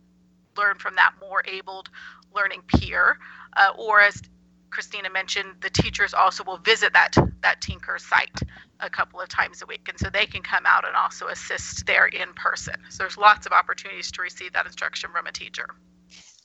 learn 0.58 0.78
from 0.78 0.96
that 0.96 1.14
more 1.20 1.44
abled 1.48 1.90
learning 2.34 2.62
peer, 2.68 3.18
uh, 3.58 3.72
or 3.78 4.02
as 4.02 4.22
Christina 4.70 5.10
mentioned, 5.10 5.50
the 5.62 5.70
teachers 5.70 6.14
also 6.14 6.44
will 6.44 6.58
visit 6.58 6.94
that 6.94 7.16
that 7.42 7.62
Tinker 7.62 7.98
site 7.98 8.40
a 8.82 8.90
couple 8.90 9.22
of 9.22 9.30
times 9.30 9.62
a 9.62 9.66
week, 9.66 9.88
and 9.88 9.98
so 9.98 10.10
they 10.10 10.26
can 10.26 10.42
come 10.42 10.66
out 10.66 10.86
and 10.86 10.96
also 10.96 11.28
assist 11.28 11.86
there 11.86 12.08
in 12.08 12.34
person. 12.34 12.76
So 12.90 13.04
there's 13.04 13.18
lots 13.18 13.46
of 13.46 13.54
opportunities 13.54 14.12
to 14.12 14.22
receive 14.22 14.54
that 14.54 14.66
instruction 14.66 15.12
from 15.12 15.28
a 15.28 15.32
teacher. 15.32 15.68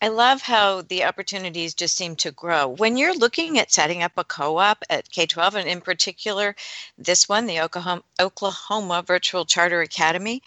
I 0.03 0.09
love 0.09 0.41
how 0.41 0.81
the 0.81 1.05
opportunities 1.05 1.75
just 1.75 1.95
seem 1.95 2.17
to 2.17 2.31
grow. 2.31 2.69
When 2.69 2.97
you're 2.97 3.15
looking 3.15 3.59
at 3.59 3.71
setting 3.71 4.03
up 4.03 4.13
a 4.17 4.25
co 4.25 4.57
op 4.57 4.83
at 4.89 5.11
K 5.11 5.27
12, 5.27 5.57
and 5.57 5.69
in 5.69 5.83
particular 5.83 6.57
this 6.97 7.29
one, 7.29 7.45
the 7.45 7.61
Oklahoma, 7.61 8.03
Oklahoma 8.19 9.05
Virtual 9.07 9.45
Charter 9.45 9.83
Academy, 9.83 10.43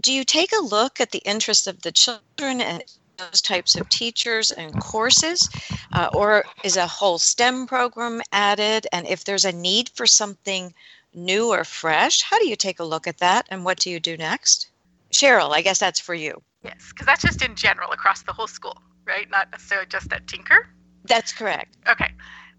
do 0.00 0.12
you 0.12 0.22
take 0.22 0.52
a 0.52 0.62
look 0.62 1.00
at 1.00 1.10
the 1.10 1.18
interests 1.24 1.66
of 1.66 1.82
the 1.82 1.90
children 1.90 2.60
and 2.60 2.84
those 3.16 3.42
types 3.42 3.74
of 3.74 3.88
teachers 3.88 4.52
and 4.52 4.80
courses? 4.80 5.48
Uh, 5.92 6.08
or 6.14 6.44
is 6.62 6.76
a 6.76 6.86
whole 6.86 7.18
STEM 7.18 7.66
program 7.66 8.22
added? 8.30 8.86
And 8.92 9.08
if 9.08 9.24
there's 9.24 9.44
a 9.44 9.50
need 9.50 9.88
for 9.88 10.06
something 10.06 10.72
new 11.12 11.48
or 11.48 11.64
fresh, 11.64 12.22
how 12.22 12.38
do 12.38 12.46
you 12.46 12.54
take 12.54 12.78
a 12.78 12.84
look 12.84 13.08
at 13.08 13.18
that 13.18 13.48
and 13.50 13.64
what 13.64 13.80
do 13.80 13.90
you 13.90 13.98
do 13.98 14.16
next? 14.16 14.68
Sheryl, 15.10 15.52
I 15.52 15.62
guess 15.62 15.80
that's 15.80 15.98
for 15.98 16.14
you. 16.14 16.40
Yes, 16.62 16.90
because 16.90 17.06
that's 17.06 17.22
just 17.22 17.42
in 17.42 17.56
general 17.56 17.90
across 17.90 18.22
the 18.22 18.32
whole 18.32 18.46
school 18.46 18.78
right? 19.12 19.30
Not 19.30 19.50
necessarily 19.50 19.86
just 19.88 20.12
at 20.12 20.26
Tinker. 20.26 20.66
That's 21.04 21.32
correct. 21.32 21.76
Okay. 21.88 22.10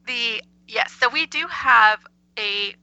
The 0.05 0.41
yes, 0.67 0.91
so 0.99 1.09
we 1.09 1.25
do 1.25 1.47
have 1.49 2.05
a 2.37 2.75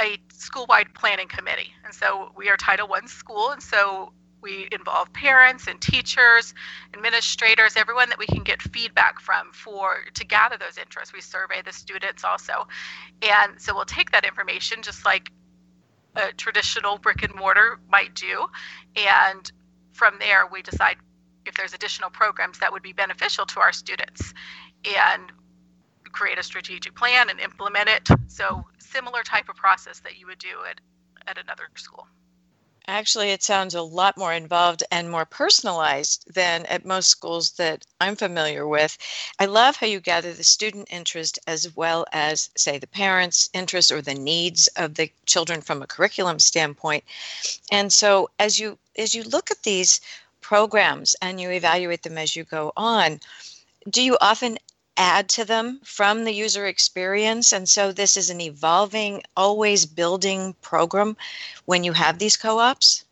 a 0.00 0.16
school-wide 0.32 0.94
planning 0.94 1.28
committee, 1.28 1.72
and 1.84 1.92
so 1.92 2.32
we 2.34 2.48
are 2.48 2.56
Title 2.56 2.88
One 2.88 3.06
school, 3.06 3.50
and 3.50 3.62
so 3.62 4.12
we 4.40 4.66
involve 4.72 5.12
parents 5.12 5.66
and 5.66 5.78
teachers, 5.78 6.54
administrators, 6.94 7.76
everyone 7.76 8.08
that 8.08 8.18
we 8.18 8.24
can 8.24 8.42
get 8.42 8.62
feedback 8.62 9.20
from 9.20 9.52
for 9.52 9.98
to 10.14 10.24
gather 10.24 10.56
those 10.56 10.78
interests. 10.78 11.12
We 11.12 11.20
survey 11.20 11.60
the 11.62 11.72
students 11.72 12.24
also, 12.24 12.66
and 13.20 13.60
so 13.60 13.74
we'll 13.74 13.84
take 13.84 14.10
that 14.12 14.24
information 14.24 14.80
just 14.80 15.04
like 15.04 15.30
a 16.16 16.32
traditional 16.32 16.96
brick 16.96 17.22
and 17.22 17.34
mortar 17.34 17.78
might 17.90 18.14
do, 18.14 18.46
and 18.96 19.52
from 19.92 20.14
there 20.18 20.46
we 20.50 20.62
decide 20.62 20.96
if 21.50 21.56
there's 21.56 21.74
additional 21.74 22.10
programs 22.10 22.60
that 22.60 22.72
would 22.72 22.82
be 22.82 22.92
beneficial 22.92 23.44
to 23.44 23.60
our 23.60 23.72
students 23.72 24.32
and 24.84 25.32
create 26.12 26.38
a 26.38 26.42
strategic 26.42 26.94
plan 26.94 27.28
and 27.28 27.40
implement 27.40 27.88
it. 27.88 28.08
So 28.28 28.64
similar 28.78 29.22
type 29.22 29.48
of 29.48 29.56
process 29.56 29.98
that 30.00 30.16
you 30.16 30.26
would 30.28 30.38
do 30.38 30.64
at, 30.68 30.80
at 31.26 31.38
another 31.38 31.64
school. 31.74 32.06
Actually, 32.86 33.30
it 33.30 33.42
sounds 33.42 33.74
a 33.74 33.82
lot 33.82 34.16
more 34.16 34.32
involved 34.32 34.82
and 34.90 35.10
more 35.10 35.24
personalized 35.24 36.24
than 36.32 36.66
at 36.66 36.84
most 36.84 37.08
schools 37.08 37.50
that 37.52 37.84
I'm 38.00 38.16
familiar 38.16 38.66
with. 38.66 38.96
I 39.38 39.46
love 39.46 39.76
how 39.76 39.86
you 39.86 40.00
gather 40.00 40.32
the 40.32 40.44
student 40.44 40.88
interest 40.90 41.38
as 41.46 41.76
well 41.76 42.06
as, 42.12 42.50
say, 42.56 42.78
the 42.78 42.86
parents' 42.86 43.50
interest 43.52 43.92
or 43.92 44.00
the 44.00 44.14
needs 44.14 44.68
of 44.76 44.94
the 44.94 45.12
children 45.26 45.60
from 45.60 45.82
a 45.82 45.86
curriculum 45.86 46.38
standpoint. 46.38 47.04
And 47.70 47.92
so, 47.92 48.30
as 48.38 48.58
you 48.58 48.78
as 48.96 49.14
you 49.14 49.22
look 49.22 49.50
at 49.50 49.62
these 49.62 50.00
programs 50.50 51.14
and 51.22 51.40
you 51.40 51.48
evaluate 51.48 52.02
them 52.02 52.18
as 52.18 52.34
you 52.34 52.42
go 52.42 52.72
on, 52.76 53.20
do 53.88 54.02
you 54.02 54.18
often 54.20 54.58
add 54.96 55.28
to 55.28 55.44
them 55.44 55.78
from 55.84 56.24
the 56.24 56.32
user 56.32 56.66
experience? 56.66 57.52
And 57.52 57.68
so 57.68 57.92
this 57.92 58.16
is 58.16 58.30
an 58.30 58.40
evolving, 58.40 59.22
always 59.36 59.86
building 59.86 60.56
program 60.60 61.16
when 61.66 61.84
you 61.84 61.92
have 61.92 62.18
these 62.18 62.36
co 62.36 62.58
ops? 62.58 63.04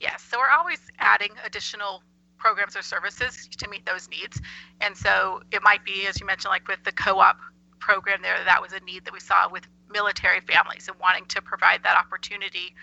Yes. 0.00 0.24
So 0.30 0.38
we're 0.38 0.56
always 0.58 0.80
adding 0.98 1.32
additional 1.44 2.02
programs 2.38 2.74
or 2.74 2.80
services 2.80 3.46
to 3.58 3.68
meet 3.68 3.84
those 3.84 4.08
needs. 4.08 4.40
And 4.80 4.96
so 4.96 5.42
it 5.52 5.62
might 5.62 5.84
be, 5.84 6.06
as 6.06 6.18
you 6.18 6.24
mentioned, 6.24 6.50
like 6.50 6.66
with 6.66 6.82
the 6.84 6.92
co 6.92 7.18
op 7.18 7.36
program 7.78 8.22
there, 8.22 8.42
that 8.46 8.62
was 8.62 8.72
a 8.72 8.80
need 8.80 9.04
that 9.04 9.12
we 9.12 9.20
saw 9.20 9.50
with 9.50 9.64
military 9.92 10.40
families 10.40 10.88
and 10.88 10.98
wanting 10.98 11.26
to 11.26 11.42
provide 11.42 11.82
that 11.82 11.98
opportunity 11.98 12.74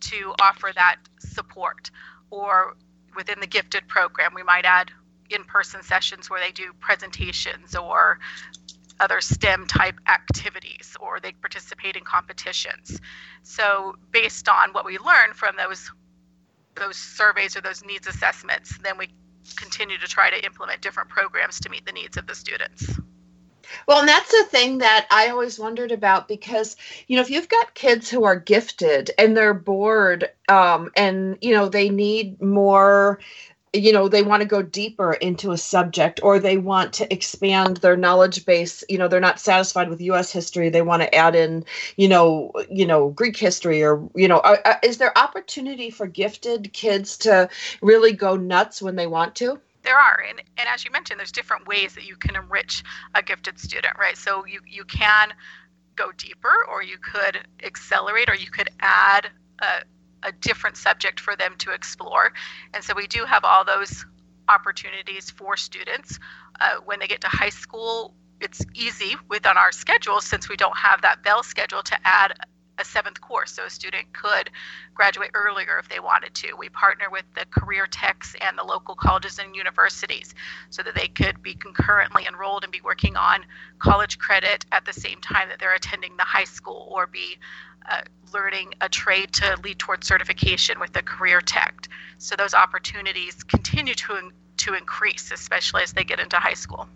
to 0.00 0.34
offer 0.40 0.72
that 0.74 0.96
support. 1.20 1.92
Or 2.30 2.74
within 3.16 3.40
the 3.40 3.46
gifted 3.46 3.86
program, 3.88 4.32
we 4.34 4.42
might 4.42 4.64
add 4.64 4.90
in 5.30 5.44
person 5.44 5.82
sessions 5.82 6.28
where 6.28 6.40
they 6.40 6.52
do 6.52 6.72
presentations 6.80 7.74
or 7.74 8.18
other 9.00 9.20
STEM 9.20 9.66
type 9.66 9.96
activities 10.06 10.96
or 11.00 11.18
they 11.20 11.32
participate 11.32 11.96
in 11.96 12.04
competitions. 12.04 13.00
So 13.42 13.96
based 14.10 14.48
on 14.48 14.72
what 14.72 14.84
we 14.84 14.98
learn 14.98 15.32
from 15.34 15.56
those 15.56 15.90
those 16.74 16.96
surveys 16.96 17.54
or 17.54 17.60
those 17.60 17.84
needs 17.84 18.06
assessments, 18.06 18.78
then 18.78 18.96
we 18.96 19.08
continue 19.56 19.98
to 19.98 20.06
try 20.06 20.30
to 20.30 20.42
implement 20.44 20.80
different 20.80 21.10
programs 21.10 21.60
to 21.60 21.68
meet 21.68 21.84
the 21.84 21.92
needs 21.92 22.16
of 22.16 22.26
the 22.26 22.34
students. 22.34 22.98
Well, 23.86 24.00
and 24.00 24.08
that's 24.08 24.30
the 24.30 24.44
thing 24.44 24.78
that 24.78 25.06
I 25.10 25.28
always 25.28 25.58
wondered 25.58 25.92
about 25.92 26.28
because, 26.28 26.76
you 27.08 27.16
know, 27.16 27.22
if 27.22 27.30
you've 27.30 27.48
got 27.48 27.74
kids 27.74 28.08
who 28.10 28.24
are 28.24 28.36
gifted 28.36 29.10
and 29.18 29.36
they're 29.36 29.54
bored 29.54 30.30
um, 30.48 30.90
and, 30.96 31.38
you 31.40 31.52
know, 31.54 31.68
they 31.68 31.88
need 31.88 32.40
more 32.40 33.20
you 33.74 33.92
know 33.92 34.08
they 34.08 34.22
want 34.22 34.42
to 34.42 34.48
go 34.48 34.62
deeper 34.62 35.14
into 35.14 35.52
a 35.52 35.56
subject 35.58 36.20
or 36.22 36.38
they 36.38 36.58
want 36.58 36.92
to 36.92 37.10
expand 37.12 37.78
their 37.78 37.96
knowledge 37.96 38.44
base 38.44 38.84
you 38.88 38.98
know 38.98 39.08
they're 39.08 39.20
not 39.20 39.40
satisfied 39.40 39.88
with 39.88 40.00
us 40.02 40.30
history 40.30 40.68
they 40.68 40.82
want 40.82 41.00
to 41.02 41.14
add 41.14 41.34
in 41.34 41.64
you 41.96 42.08
know 42.08 42.52
you 42.70 42.86
know 42.86 43.08
greek 43.10 43.36
history 43.36 43.82
or 43.82 44.06
you 44.14 44.28
know 44.28 44.40
are, 44.40 44.60
are, 44.64 44.78
is 44.82 44.98
there 44.98 45.16
opportunity 45.16 45.90
for 45.90 46.06
gifted 46.06 46.72
kids 46.72 47.16
to 47.16 47.48
really 47.80 48.12
go 48.12 48.36
nuts 48.36 48.82
when 48.82 48.96
they 48.96 49.06
want 49.06 49.34
to 49.34 49.58
there 49.82 49.98
are 49.98 50.24
and, 50.28 50.40
and 50.56 50.68
as 50.68 50.84
you 50.84 50.90
mentioned 50.90 51.18
there's 51.18 51.32
different 51.32 51.66
ways 51.66 51.94
that 51.94 52.04
you 52.04 52.16
can 52.16 52.36
enrich 52.36 52.82
a 53.14 53.22
gifted 53.22 53.58
student 53.58 53.94
right 53.98 54.16
so 54.16 54.44
you 54.46 54.60
you 54.66 54.84
can 54.84 55.32
go 55.96 56.10
deeper 56.16 56.54
or 56.70 56.82
you 56.82 56.98
could 56.98 57.38
accelerate 57.62 58.28
or 58.28 58.34
you 58.34 58.50
could 58.50 58.70
add 58.80 59.30
a, 59.60 60.28
a 60.28 60.32
different 60.32 60.76
subject 60.76 61.20
for 61.20 61.36
them 61.36 61.54
to 61.58 61.72
explore. 61.72 62.32
And 62.74 62.82
so 62.82 62.94
we 62.94 63.06
do 63.06 63.24
have 63.24 63.44
all 63.44 63.64
those 63.64 64.04
opportunities 64.48 65.30
for 65.30 65.56
students. 65.56 66.18
Uh, 66.60 66.76
when 66.84 66.98
they 66.98 67.06
get 67.06 67.20
to 67.22 67.28
high 67.28 67.50
school, 67.50 68.14
it's 68.40 68.64
easy 68.74 69.14
within 69.28 69.56
our 69.56 69.72
schedule 69.72 70.20
since 70.20 70.48
we 70.48 70.56
don't 70.56 70.76
have 70.76 71.02
that 71.02 71.22
bell 71.22 71.42
schedule 71.42 71.82
to 71.82 71.96
add 72.04 72.32
a 72.82 72.84
seventh 72.84 73.20
course, 73.20 73.52
so 73.52 73.64
a 73.64 73.70
student 73.70 74.12
could 74.12 74.50
graduate 74.94 75.30
earlier 75.34 75.78
if 75.78 75.88
they 75.88 76.00
wanted 76.00 76.34
to. 76.34 76.54
We 76.58 76.68
partner 76.68 77.08
with 77.10 77.24
the 77.34 77.46
career 77.46 77.86
techs 77.86 78.34
and 78.40 78.58
the 78.58 78.64
local 78.64 78.94
colleges 78.94 79.38
and 79.38 79.56
universities 79.56 80.34
so 80.70 80.82
that 80.82 80.94
they 80.94 81.08
could 81.08 81.42
be 81.42 81.54
concurrently 81.54 82.26
enrolled 82.26 82.64
and 82.64 82.72
be 82.72 82.80
working 82.82 83.16
on 83.16 83.44
college 83.78 84.18
credit 84.18 84.66
at 84.72 84.84
the 84.84 84.92
same 84.92 85.20
time 85.20 85.48
that 85.48 85.58
they're 85.58 85.74
attending 85.74 86.16
the 86.16 86.24
high 86.24 86.44
school 86.44 86.88
or 86.90 87.06
be 87.06 87.38
uh, 87.90 88.02
learning 88.32 88.72
a 88.80 88.88
trade 88.88 89.32
to 89.32 89.58
lead 89.62 89.78
towards 89.78 90.06
certification 90.06 90.78
with 90.78 90.92
the 90.92 91.02
career 91.02 91.40
tech. 91.40 91.88
So 92.18 92.36
those 92.36 92.54
opportunities 92.54 93.42
continue 93.42 93.94
to, 93.94 94.30
to 94.58 94.74
increase, 94.74 95.30
especially 95.32 95.82
as 95.82 95.92
they 95.92 96.04
get 96.04 96.20
into 96.20 96.36
high 96.36 96.54
school. 96.54 96.88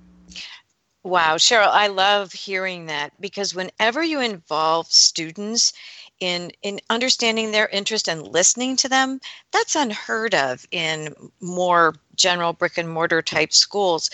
Wow, 1.07 1.37
Sheryl, 1.37 1.69
I 1.69 1.87
love 1.87 2.33
hearing 2.33 2.87
that 2.87 3.13
because 3.21 3.55
whenever 3.55 4.03
you 4.03 4.19
involve 4.21 4.91
students 4.91 5.73
in 6.19 6.51
in 6.63 6.81
understanding 6.91 7.53
their 7.53 7.69
interest 7.69 8.09
and 8.09 8.27
listening 8.27 8.75
to 8.79 8.89
them, 8.89 9.21
that's 9.53 9.77
unheard 9.77 10.35
of 10.35 10.67
in 10.73 11.15
more 11.41 11.95
general 12.17 12.53
brick 12.53 12.77
and 12.77 12.89
mortar 12.91 13.23
type 13.23 13.53
schools. 13.53 14.11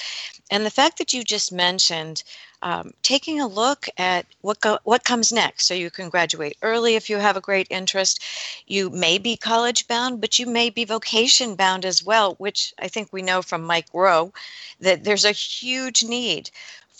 And 0.51 0.67
the 0.67 0.71
fact 0.71 0.99
that 0.99 1.15
you 1.15 1.25
just 1.25 1.51
mentioned 1.51 2.25
um, 2.63 2.93
taking 3.03 3.41
a 3.41 3.47
look 3.49 3.89
at 3.97 4.27
what 4.43 4.61
go, 4.61 4.79
what 4.85 5.05
comes 5.05 5.33
next. 5.33 5.67
So 5.67 5.75
you 5.75 5.91
can 5.91 6.11
graduate 6.11 6.59
early 6.63 6.95
if 6.97 7.09
you 7.09 7.17
have 7.19 7.37
a 7.37 7.41
great 7.41 7.69
interest. 7.71 8.23
You 8.67 8.91
may 8.91 9.19
be 9.19 9.37
college 9.37 9.89
bound, 9.89 10.21
but 10.21 10.39
you 10.39 10.47
may 10.47 10.71
be 10.71 10.85
vocation 10.85 11.55
bound 11.57 11.85
as 11.85 12.05
well, 12.05 12.35
which 12.35 12.75
I 12.79 12.89
think 12.89 13.13
we 13.13 13.23
know 13.23 13.43
from 13.43 13.63
Mike 13.63 13.89
Rowe 13.95 14.33
that 14.81 15.05
there's 15.05 15.25
a 15.25 15.33
huge 15.33 16.05
need 16.05 16.51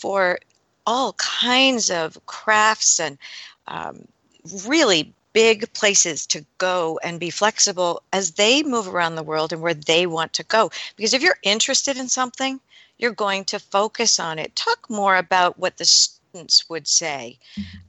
for 0.03 0.37
all 0.85 1.13
kinds 1.13 1.89
of 1.89 2.19
crafts 2.25 2.99
and 2.99 3.17
um, 3.67 4.05
really 4.67 5.13
big 5.31 5.71
places 5.71 6.27
to 6.27 6.45
go 6.57 6.99
and 7.01 7.21
be 7.21 7.29
flexible 7.29 8.03
as 8.11 8.31
they 8.31 8.63
move 8.63 8.89
around 8.89 9.15
the 9.15 9.23
world 9.23 9.53
and 9.53 9.61
where 9.61 9.73
they 9.73 10.05
want 10.05 10.33
to 10.33 10.43
go. 10.43 10.69
Because 10.97 11.13
if 11.13 11.21
you're 11.21 11.39
interested 11.41 11.95
in 11.95 12.09
something, 12.09 12.59
you're 12.97 13.13
going 13.13 13.45
to 13.45 13.59
focus 13.59 14.19
on 14.19 14.39
it. 14.39 14.53
Talk 14.57 14.89
more 14.89 15.15
about 15.15 15.57
what 15.57 15.77
the 15.77 15.85
students 15.85 16.69
would 16.69 16.85
say 16.85 17.39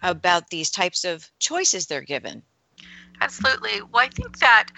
about 0.00 0.50
these 0.50 0.70
types 0.70 1.04
of 1.04 1.28
choices 1.40 1.86
they're 1.86 2.00
given. 2.00 2.42
Absolutely. 3.20 3.82
Well, 3.82 4.04
I 4.04 4.08
think 4.08 4.38
that 4.38 4.68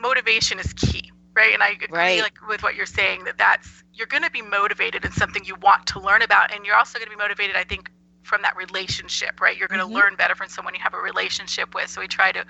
motivation 0.00 0.60
is 0.60 0.72
key 0.72 1.11
right? 1.34 1.54
And 1.54 1.62
i 1.62 1.70
agree 1.70 1.88
right. 1.90 2.20
like 2.20 2.46
with 2.48 2.62
what 2.62 2.74
you're 2.74 2.86
saying 2.86 3.24
that 3.24 3.38
that's 3.38 3.82
you're 3.94 4.06
going 4.06 4.22
to 4.22 4.30
be 4.30 4.42
motivated 4.42 5.04
in 5.04 5.12
something 5.12 5.44
you 5.44 5.56
want 5.56 5.86
to 5.88 6.00
learn 6.00 6.22
about 6.22 6.54
and 6.54 6.64
you're 6.64 6.76
also 6.76 6.98
going 6.98 7.10
to 7.10 7.16
be 7.16 7.22
motivated 7.22 7.56
i 7.56 7.64
think 7.64 7.90
from 8.22 8.42
that 8.42 8.56
relationship 8.56 9.40
right? 9.40 9.56
You're 9.56 9.68
going 9.68 9.80
to 9.80 9.84
mm-hmm. 9.84 9.94
learn 9.94 10.16
better 10.16 10.34
from 10.34 10.48
someone 10.48 10.74
you 10.74 10.80
have 10.80 10.94
a 10.94 10.98
relationship 10.98 11.74
with. 11.74 11.90
So 11.90 12.00
we 12.00 12.08
try 12.08 12.32
to 12.32 12.44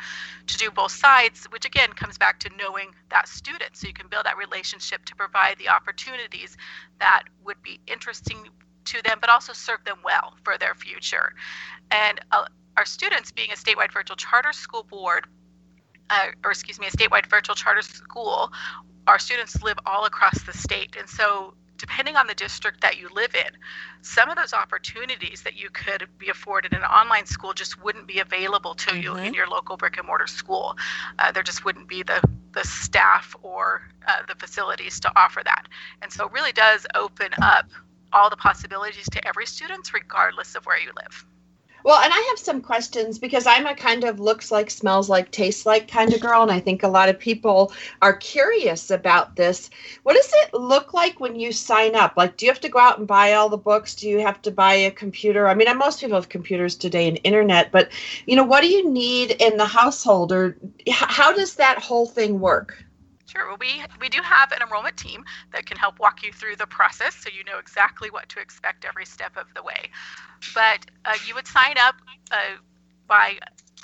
to 0.47 0.59
do 0.59 0.71
both 0.71 0.92
sides 0.92 1.47
which 1.51 1.64
again 1.64 1.92
comes 1.92 2.18
back 2.18 2.38
to 2.40 2.51
knowing 2.57 2.90
that 3.11 3.29
student. 3.29 3.77
So 3.77 3.87
you 3.87 3.95
can 3.95 4.09
build 4.09 4.27
that 4.27 4.37
relationship 4.37 5.05
to 5.07 5.16
provide 5.16 5.57
the 5.59 5.68
opportunities 5.68 6.57
that 7.01 7.25
would 7.45 7.61
be 7.62 7.81
interesting 7.87 8.49
to 8.85 9.03
them 9.03 9.18
but 9.21 9.31
also 9.31 9.53
serve 9.53 9.83
them 9.85 9.99
well 10.05 10.35
for 10.45 10.59
their 10.59 10.75
future. 10.75 11.33
And 11.90 12.21
uh, 12.31 12.47
our 12.77 12.85
students 12.85 13.33
being 13.33 13.51
a 13.51 13.55
statewide 13.55 13.92
virtual 13.92 14.16
charter 14.16 14.53
school 14.53 14.83
board 14.83 15.27
uh, 16.12 16.27
or 16.44 16.51
excuse 16.51 16.79
me, 16.79 16.87
a 16.87 16.90
statewide 16.90 17.27
virtual 17.27 17.55
charter 17.55 17.81
school, 17.81 18.53
our 19.07 19.18
students 19.18 19.62
live 19.62 19.79
all 19.87 20.05
across 20.05 20.42
the 20.42 20.53
state. 20.53 20.94
And 20.98 21.09
so, 21.09 21.55
depending 21.79 22.16
on 22.16 22.27
the 22.27 22.35
district 22.35 22.83
that 22.83 22.98
you 22.98 23.09
live 23.14 23.35
in, 23.35 23.51
some 24.03 24.29
of 24.29 24.37
those 24.37 24.53
opportunities 24.53 25.42
that 25.42 25.57
you 25.57 25.70
could 25.70 26.07
be 26.18 26.29
afforded 26.29 26.72
in 26.72 26.79
an 26.79 26.85
online 26.85 27.27
school 27.27 27.55
just 27.55 27.83
wouldn't 27.83 28.07
be 28.07 28.20
available 28.20 28.75
to 28.75 28.96
you 28.96 29.12
mm-hmm. 29.12 29.25
in 29.25 29.35
your 29.35 29.48
local 29.48 29.77
brick 29.77 29.96
and 29.96 30.07
mortar 30.07 30.27
school. 30.27 30.77
Uh, 31.18 31.33
there 31.33 31.42
just 31.42 31.64
wouldn't 31.64 31.88
be 31.88 32.03
the, 32.03 32.20
the 32.53 32.64
staff 32.64 33.35
or 33.42 33.88
uh, 34.07 34.22
the 34.29 34.35
facilities 34.35 35.01
to 35.01 35.11
offer 35.16 35.40
that. 35.44 35.66
And 36.03 36.12
so, 36.12 36.27
it 36.27 36.33
really 36.33 36.53
does 36.53 36.87
open 36.94 37.31
up 37.40 37.66
all 38.12 38.29
the 38.29 38.37
possibilities 38.37 39.09
to 39.12 39.27
every 39.27 39.46
student, 39.46 39.90
regardless 39.94 40.55
of 40.55 40.66
where 40.66 40.79
you 40.79 40.90
live. 40.94 41.25
Well, 41.85 42.01
and 42.01 42.12
I 42.12 42.27
have 42.31 42.38
some 42.38 42.61
questions 42.61 43.18
because 43.18 43.47
I'm 43.47 43.66
a 43.66 43.75
kind 43.75 44.05
of 44.05 44.21
looks 44.21 44.53
like, 44.53 44.71
smells 44.71 45.09
like, 45.09 45.31
tastes 45.31 45.66
like 45.66 45.88
kind 45.88 46.12
of 46.12 46.21
girl. 46.21 46.42
And 46.42 46.51
I 46.51 46.61
think 46.61 46.83
a 46.83 46.88
lot 46.88 47.09
of 47.09 47.18
people 47.18 47.73
are 48.01 48.14
curious 48.14 48.90
about 48.90 49.37
this. 49.37 49.71
What 50.03 50.14
does 50.14 50.31
it 50.33 50.55
look 50.55 50.95
like 50.95 51.21
when 51.21 51.38
you 51.38 51.53
sign 51.53 51.95
up? 51.95 52.14
Like, 52.16 52.37
do 52.37 52.47
you 52.47 52.53
have 52.53 52.61
to 52.61 52.68
go 52.68 52.79
out 52.79 52.99
and 52.99 53.07
buy 53.07 53.33
all 53.33 53.49
the 53.49 53.57
books? 53.57 53.95
Do 53.95 54.09
you 54.09 54.21
have 54.21 54.40
to 54.42 54.51
buy 54.51 54.75
a 54.75 54.90
computer? 54.90 55.49
I 55.49 55.55
mean, 55.55 55.77
most 55.77 56.01
people 56.01 56.16
have 56.16 56.29
computers 56.29 56.77
today 56.77 57.09
and 57.09 57.18
internet, 57.25 57.73
but, 57.73 57.90
you 58.27 58.37
know, 58.37 58.45
what 58.45 58.61
do 58.61 58.68
you 58.68 58.88
need 58.88 59.33
in 59.33 59.57
the 59.57 59.66
household 59.66 60.33
or 60.33 60.57
how 60.90 61.35
does 61.35 61.57
that 61.57 61.79
whole 61.79 62.07
thing 62.07 62.40
work? 62.40 62.85
Sure. 63.33 63.49
Well, 63.49 63.57
we, 63.59 63.83
we 63.99 64.11
do 64.11 64.21
have 64.23 64.53
an 64.53 64.61
enrollment 64.61 64.99
team 64.99 65.25
that 65.53 65.64
can 65.64 65.79
help 65.79 65.99
walk 65.99 66.23
you 66.23 66.33
through 66.33 66.57
the 66.57 66.66
process 66.66 67.14
so 67.14 67.31
you 67.35 67.42
know 67.45 67.59
exactly 67.59 68.11
what 68.11 68.29
to 68.29 68.40
expect 68.40 68.85
every 68.85 69.07
step 69.07 69.38
of 69.38 69.47
the 69.55 69.62
way. 69.62 69.88
But 70.55 70.85
uh, 71.07 71.14
you 71.27 71.35
would 71.35 71.47
sign 71.47 71.79
up 71.79 71.95
uh, 72.31 72.57
by 73.09 73.38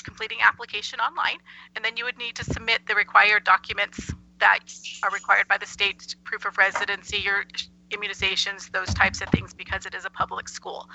completing 0.05 0.39
application 0.43 1.01
online, 1.01 1.39
and 1.75 1.83
then 1.83 1.97
you 1.97 2.05
would 2.05 2.19
need 2.19 2.35
to 2.37 2.45
submit 2.45 2.87
the 2.87 2.95
required 2.95 3.45
documents 3.45 4.13
that 4.39 4.59
are 5.03 5.11
required 5.11 5.49
by 5.49 5.57
the 5.57 5.67
state 5.67 6.15
proof 6.25 6.45
of 6.45 6.59
residency, 6.59 7.17
your 7.17 7.45
immunizations, 7.91 8.71
those 8.73 8.93
types 8.93 9.23
of 9.23 9.31
things, 9.31 9.55
because 9.55 9.87
it 9.87 9.95
is 9.95 10.05
a 10.05 10.11
public 10.11 10.47
school. 10.47 10.91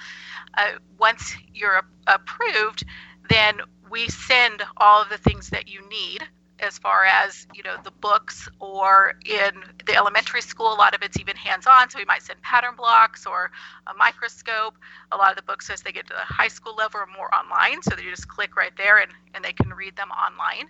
Uh, 0.60 0.74
once 1.00 1.36
you're 1.56 1.82
approved, 2.06 2.86
then 3.32 3.58
we 3.90 4.08
send 4.10 4.62
all 4.78 5.02
of 5.02 5.10
the 5.10 5.18
things 5.18 5.50
that 5.50 5.68
you 5.68 5.82
need 5.90 6.24
as 6.64 6.78
far 6.78 7.06
as 7.06 7.46
you 7.54 7.62
know 7.62 7.76
the 7.84 7.92
books 7.92 8.50
or 8.60 9.16
in 9.26 9.52
the 9.86 9.96
elementary 9.96 10.42
school 10.42 10.74
a 10.74 10.76
lot 10.76 10.96
of 10.96 11.02
it's 11.02 11.20
even 11.20 11.36
hands-on. 11.36 11.90
So 11.90 12.00
we 12.00 12.06
might 12.06 12.24
send 12.24 12.42
pattern 12.42 12.76
blocks 12.76 13.26
or 13.26 13.52
a 13.88 13.94
microscope. 13.94 14.76
A 15.12 15.18
lot 15.18 15.32
of 15.32 15.36
the 15.36 15.44
books 15.44 15.70
as 15.70 15.82
they 15.82 15.92
get 15.92 16.08
to 16.08 16.14
the 16.14 16.34
high 16.34 16.48
school 16.48 16.76
level 16.76 17.02
are 17.02 17.08
more 17.18 17.34
online. 17.34 17.82
So 17.84 17.96
they 17.96 18.04
just 18.04 18.28
click 18.28 18.56
right 18.56 18.76
there 18.78 19.00
and, 19.00 19.12
and 19.36 19.44
they 19.44 19.54
can 19.54 19.70
read 19.70 19.96
them 19.96 20.10
online. 20.12 20.68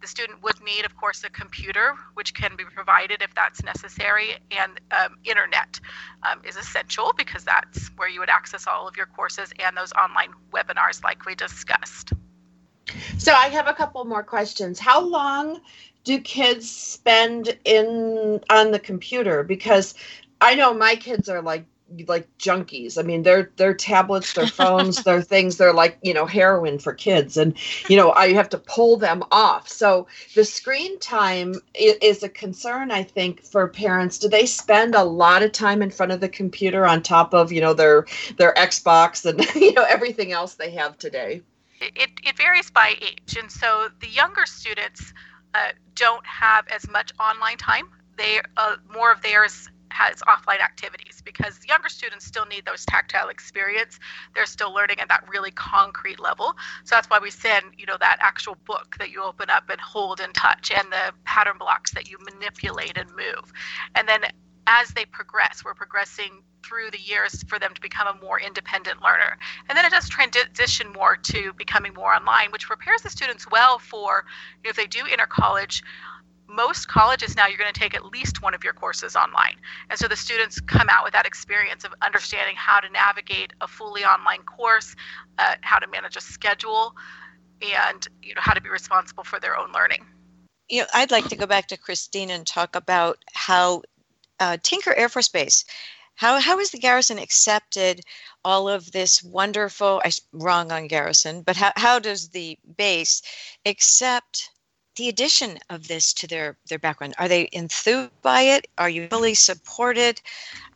The 0.00 0.06
student 0.06 0.42
would 0.42 0.62
need 0.62 0.84
of 0.84 0.96
course 0.96 1.24
a 1.24 1.30
computer 1.30 1.94
which 2.14 2.32
can 2.32 2.56
be 2.56 2.64
provided 2.64 3.22
if 3.22 3.34
that's 3.34 3.62
necessary. 3.62 4.36
And 4.50 4.80
um, 4.92 5.16
internet 5.24 5.80
um, 6.30 6.40
is 6.44 6.56
essential 6.56 7.12
because 7.16 7.44
that's 7.44 7.90
where 7.96 8.08
you 8.08 8.20
would 8.20 8.30
access 8.30 8.66
all 8.66 8.86
of 8.86 8.96
your 8.96 9.06
courses 9.06 9.52
and 9.58 9.76
those 9.76 9.92
online 9.92 10.30
webinars 10.52 11.02
like 11.02 11.24
we 11.26 11.34
discussed 11.34 12.12
so 13.18 13.32
I 13.32 13.48
have 13.48 13.68
a 13.68 13.74
couple 13.74 14.04
more 14.04 14.22
questions. 14.22 14.78
How 14.78 15.00
long 15.00 15.60
do 16.04 16.18
kids 16.20 16.70
spend 16.70 17.58
in 17.64 18.40
on 18.50 18.70
the 18.70 18.78
computer? 18.78 19.42
Because 19.42 19.94
I 20.40 20.54
know 20.54 20.72
my 20.72 20.96
kids 20.96 21.28
are 21.28 21.42
like 21.42 21.64
like 22.06 22.26
junkies. 22.38 22.98
I 22.98 23.02
mean, 23.02 23.22
their 23.22 23.50
their 23.56 23.74
tablets, 23.74 24.32
their 24.34 24.46
phones, 24.46 25.02
their 25.04 25.22
things, 25.22 25.56
they're 25.56 25.72
like, 25.72 25.98
you 26.02 26.14
know, 26.14 26.26
heroin 26.26 26.78
for 26.78 26.92
kids. 26.92 27.36
And, 27.36 27.56
you 27.88 27.96
know, 27.96 28.12
I 28.12 28.32
have 28.32 28.48
to 28.50 28.58
pull 28.58 28.96
them 28.96 29.24
off. 29.30 29.68
So 29.68 30.06
the 30.34 30.44
screen 30.44 30.98
time 31.00 31.54
is 31.74 32.22
a 32.22 32.28
concern, 32.28 32.90
I 32.90 33.02
think, 33.02 33.44
for 33.44 33.66
parents. 33.68 34.18
Do 34.18 34.28
they 34.28 34.46
spend 34.46 34.94
a 34.94 35.04
lot 35.04 35.42
of 35.42 35.52
time 35.52 35.82
in 35.82 35.90
front 35.90 36.12
of 36.12 36.20
the 36.20 36.28
computer 36.28 36.86
on 36.86 37.02
top 37.02 37.34
of, 37.34 37.52
you 37.52 37.60
know, 37.60 37.74
their 37.74 38.06
their 38.36 38.54
Xbox 38.54 39.24
and, 39.26 39.44
you 39.54 39.72
know, 39.72 39.84
everything 39.88 40.32
else 40.32 40.54
they 40.54 40.70
have 40.70 40.96
today? 40.98 41.42
It, 41.80 42.10
it 42.22 42.36
varies 42.36 42.70
by 42.70 42.94
age. 43.00 43.36
And 43.38 43.50
so 43.50 43.88
the 44.00 44.08
younger 44.08 44.46
students 44.46 45.12
uh, 45.54 45.70
don't 45.94 46.24
have 46.26 46.66
as 46.68 46.88
much 46.88 47.12
online 47.18 47.56
time. 47.56 47.88
They 48.16 48.40
uh, 48.56 48.76
more 48.92 49.10
of 49.10 49.22
theirs 49.22 49.68
has 49.90 50.20
offline 50.22 50.60
activities 50.60 51.20
because 51.24 51.58
younger 51.66 51.88
students 51.88 52.24
still 52.24 52.46
need 52.46 52.64
those 52.64 52.84
tactile 52.86 53.28
experience. 53.28 53.98
They're 54.34 54.46
still 54.46 54.72
learning 54.72 55.00
at 55.00 55.08
that 55.08 55.28
really 55.28 55.50
concrete 55.50 56.20
level. 56.20 56.54
So 56.84 56.94
that's 56.94 57.10
why 57.10 57.18
we 57.18 57.30
send, 57.30 57.66
you 57.76 57.86
know, 57.86 57.96
that 57.98 58.18
actual 58.20 58.56
book 58.66 58.96
that 58.98 59.10
you 59.10 59.22
open 59.22 59.50
up 59.50 59.68
and 59.68 59.80
hold 59.80 60.20
and 60.20 60.32
touch 60.32 60.70
and 60.70 60.90
the 60.92 61.12
pattern 61.24 61.56
blocks 61.58 61.92
that 61.92 62.08
you 62.08 62.18
manipulate 62.32 62.96
and 62.96 63.10
move. 63.10 63.52
And 63.94 64.08
then 64.08 64.22
as 64.70 64.90
they 64.90 65.04
progress, 65.04 65.64
we're 65.64 65.74
progressing 65.74 66.44
through 66.64 66.92
the 66.92 67.00
years 67.00 67.42
for 67.48 67.58
them 67.58 67.74
to 67.74 67.80
become 67.80 68.06
a 68.06 68.20
more 68.20 68.40
independent 68.40 69.02
learner. 69.02 69.36
And 69.68 69.76
then 69.76 69.84
it 69.84 69.90
does 69.90 70.08
transition 70.08 70.92
more 70.92 71.16
to 71.16 71.52
becoming 71.54 71.92
more 71.92 72.14
online, 72.14 72.52
which 72.52 72.66
prepares 72.66 73.02
the 73.02 73.10
students 73.10 73.50
well 73.50 73.80
for 73.80 74.24
you 74.62 74.68
know, 74.68 74.70
if 74.70 74.76
they 74.76 74.86
do 74.86 75.00
enter 75.10 75.26
college. 75.26 75.82
Most 76.46 76.86
colleges 76.86 77.34
now, 77.34 77.48
you're 77.48 77.58
going 77.58 77.72
to 77.72 77.80
take 77.80 77.94
at 77.94 78.04
least 78.06 78.42
one 78.42 78.54
of 78.54 78.62
your 78.62 78.72
courses 78.72 79.16
online. 79.16 79.56
And 79.88 79.98
so 79.98 80.06
the 80.06 80.16
students 80.16 80.60
come 80.60 80.88
out 80.88 81.02
with 81.02 81.14
that 81.14 81.26
experience 81.26 81.84
of 81.84 81.92
understanding 82.00 82.54
how 82.56 82.78
to 82.78 82.88
navigate 82.90 83.52
a 83.60 83.66
fully 83.66 84.04
online 84.04 84.42
course, 84.42 84.94
uh, 85.38 85.56
how 85.62 85.78
to 85.78 85.88
manage 85.88 86.16
a 86.16 86.20
schedule, 86.20 86.94
and 87.60 88.06
you 88.22 88.34
know 88.34 88.40
how 88.40 88.54
to 88.54 88.60
be 88.60 88.68
responsible 88.68 89.24
for 89.24 89.38
their 89.38 89.56
own 89.56 89.72
learning. 89.72 90.04
You 90.68 90.82
know, 90.82 90.86
I'd 90.94 91.10
like 91.10 91.28
to 91.28 91.36
go 91.36 91.46
back 91.46 91.66
to 91.68 91.76
Christine 91.76 92.30
and 92.30 92.46
talk 92.46 92.74
about 92.74 93.18
how 93.32 93.82
uh, 94.40 94.56
Tinker 94.62 94.94
Air 94.94 95.08
Force 95.08 95.28
Base 95.28 95.64
how, 96.20 96.38
how 96.38 96.58
has 96.58 96.70
the 96.70 96.78
garrison 96.78 97.18
accepted 97.18 98.02
all 98.44 98.68
of 98.68 98.92
this 98.92 99.22
wonderful, 99.22 100.02
I, 100.04 100.10
wrong 100.32 100.70
on 100.70 100.86
garrison, 100.86 101.40
but 101.40 101.56
how, 101.56 101.72
how 101.76 101.98
does 101.98 102.28
the 102.28 102.58
base 102.76 103.22
accept 103.64 104.50
the 104.96 105.08
addition 105.08 105.58
of 105.70 105.88
this 105.88 106.12
to 106.12 106.26
their, 106.26 106.58
their 106.68 106.78
background? 106.78 107.14
Are 107.16 107.26
they 107.26 107.48
enthused 107.52 108.10
by 108.20 108.42
it? 108.42 108.66
Are 108.76 108.90
you 108.90 109.08
fully 109.08 109.32
supported? 109.32 110.20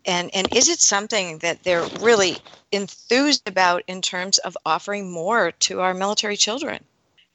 And, 0.06 0.34
and 0.34 0.48
is 0.56 0.70
it 0.70 0.80
something 0.80 1.36
that 1.40 1.62
they're 1.62 1.86
really 2.00 2.38
enthused 2.72 3.46
about 3.46 3.82
in 3.86 4.00
terms 4.00 4.38
of 4.38 4.56
offering 4.64 5.12
more 5.12 5.52
to 5.52 5.82
our 5.82 5.92
military 5.92 6.38
children? 6.38 6.82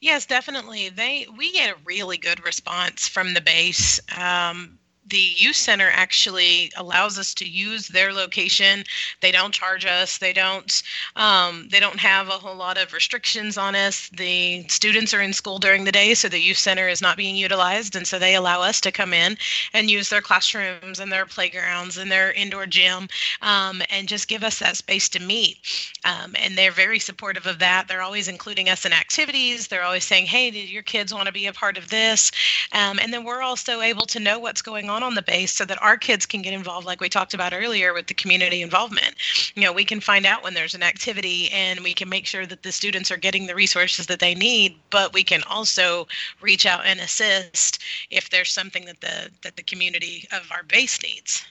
Yes, 0.02 0.26
definitely. 0.26 0.89
They 0.89 1.28
we 1.38 1.52
get 1.52 1.76
a 1.76 1.80
really 1.84 2.18
good 2.18 2.44
response 2.44 3.08
from 3.08 3.36
the 3.36 3.42
base. 3.42 4.00
Um, 4.18 4.80
the 5.08 5.18
youth 5.18 5.56
center 5.56 5.90
actually 5.92 6.72
allows 6.78 7.18
us 7.18 7.34
to 7.34 7.46
use 7.46 7.88
their 7.88 8.14
location. 8.14 8.84
They 9.22 9.32
don't 9.32 9.54
charge 9.54 9.86
us. 9.86 10.18
They 10.18 10.34
don't. 10.34 10.84
Um, 11.16 11.68
they 11.72 11.80
don't 11.80 12.00
have 12.00 12.28
a 12.28 12.34
whole 12.34 12.56
lot 12.56 12.78
of 12.78 12.94
restrictions 12.94 13.58
on 13.58 13.76
us. 13.76 14.10
The 14.10 14.68
students 14.68 15.14
are 15.14 15.22
in 15.22 15.34
school 15.34 15.58
during 15.58 15.84
the 15.84 15.92
day, 15.92 16.14
so 16.14 16.30
the 16.30 16.40
youth 16.40 16.58
center 16.58 16.88
is 16.88 17.02
not 17.02 17.18
being 17.18 17.36
utilized, 17.36 17.96
and 17.96 18.06
so 18.06 18.20
they 18.20 18.36
allow 18.36 18.62
us 18.62 18.80
to 18.82 18.92
come 18.92 19.14
in 19.14 19.38
and 19.74 19.90
use 19.90 20.10
their 20.10 20.22
classrooms 20.22 21.00
and 21.00 21.12
their 21.12 21.26
playgrounds 21.26 21.98
and 21.98 22.12
their 22.12 22.32
indoor 22.34 22.66
gym, 22.66 23.08
um, 23.42 23.82
and 23.90 24.08
just 24.08 24.28
give 24.28 24.44
us 24.44 24.60
that 24.60 24.78
space 24.78 25.10
to 25.10 25.20
meet. 25.20 25.58
Um, 26.06 26.36
and 26.40 26.58
they're 26.58 26.72
very 26.72 27.00
supportive 27.00 27.48
of 27.48 27.60
that. 27.60 27.88
They're 27.88 28.02
always 28.02 28.28
including 28.28 28.70
us 28.70 28.86
in 28.86 28.94
activities. 28.94 29.68
They're 29.68 29.84
always 29.84 30.06
saying, 30.06 30.28
"Hey, 30.28 30.52
did 30.52 30.70
your 30.70 30.84
kids 30.84 31.14
want 31.14 31.26
to 31.26 31.32
be 31.32 31.48
a 31.48 31.54
part 31.54 31.78
of 31.78 31.90
this?" 31.90 32.32
Um, 32.74 33.00
and 33.00 33.12
then 33.12 33.24
we're 33.24 33.42
also 33.42 33.82
able 33.82 34.06
to 34.06 34.20
know 34.20 34.38
what's 34.38 34.62
going 34.62 34.90
on 34.90 34.99
on 35.04 35.16
the 35.16 35.22
base 35.22 35.52
so 35.52 35.66
that 35.66 35.82
our 35.82 35.98
kids 35.98 36.26
can 36.26 36.42
get 36.42 36.54
involved 36.54 36.86
like 36.86 37.02
we 37.02 37.10
talked 37.10 37.34
about 37.34 37.54
earlier 37.54 37.94
with 37.94 38.08
the 38.08 38.14
community 38.14 38.62
involvement. 38.62 39.16
You 39.56 39.64
know 39.64 39.74
we 39.74 39.86
can 39.86 40.00
find 40.00 40.26
out 40.26 40.44
when 40.44 40.54
there's 40.54 40.76
an 40.76 40.84
activity 40.84 41.50
and 41.52 41.82
we 41.82 41.94
can 41.94 42.10
make 42.10 42.26
sure 42.26 42.46
that 42.46 42.64
the 42.64 42.72
students 42.72 43.12
are 43.12 43.18
getting 43.18 43.48
the 43.48 43.56
resources 43.56 44.08
that 44.08 44.20
they 44.20 44.36
need 44.36 44.76
but 44.90 45.14
we 45.14 45.24
can 45.24 45.44
also 45.44 46.08
reach 46.42 46.66
out 46.66 46.86
and 46.86 47.00
assist 47.00 47.82
if 48.10 48.30
there's 48.30 48.52
something 48.52 48.86
that 48.86 49.02
the 49.02 49.30
that 49.44 49.56
the 49.56 49.64
community 49.64 50.28
of 50.32 50.50
our 50.52 50.64
base 50.64 51.02
needs. 51.02 51.44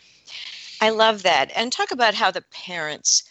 I 0.81 0.91
love 0.91 1.23
that. 1.25 1.51
And 1.57 1.73
talk 1.73 1.91
about 1.91 2.15
how 2.15 2.31
the 2.31 2.45
parents 2.53 3.25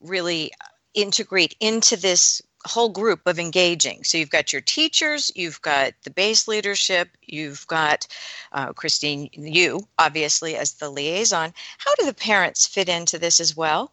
really 0.00 0.50
integrate 0.94 1.54
into 1.60 1.96
this 1.96 2.42
whole 2.66 2.90
group 2.90 3.26
of 3.26 3.38
engaging. 3.38 4.04
So 4.04 4.18
you've 4.18 4.30
got 4.30 4.52
your 4.52 4.62
teachers, 4.62 5.30
you've 5.34 5.62
got 5.62 5.92
the 6.02 6.10
base 6.10 6.46
leadership, 6.46 7.08
you've 7.22 7.66
got 7.66 8.06
uh, 8.52 8.72
Christine, 8.72 9.30
you 9.32 9.86
obviously 9.98 10.56
as 10.56 10.74
the 10.74 10.90
liaison. 10.90 11.54
How 11.78 11.94
do 11.96 12.04
the 12.04 12.14
parents 12.14 12.66
fit 12.66 12.88
into 12.88 13.18
this 13.18 13.40
as 13.40 13.56
well? 13.56 13.92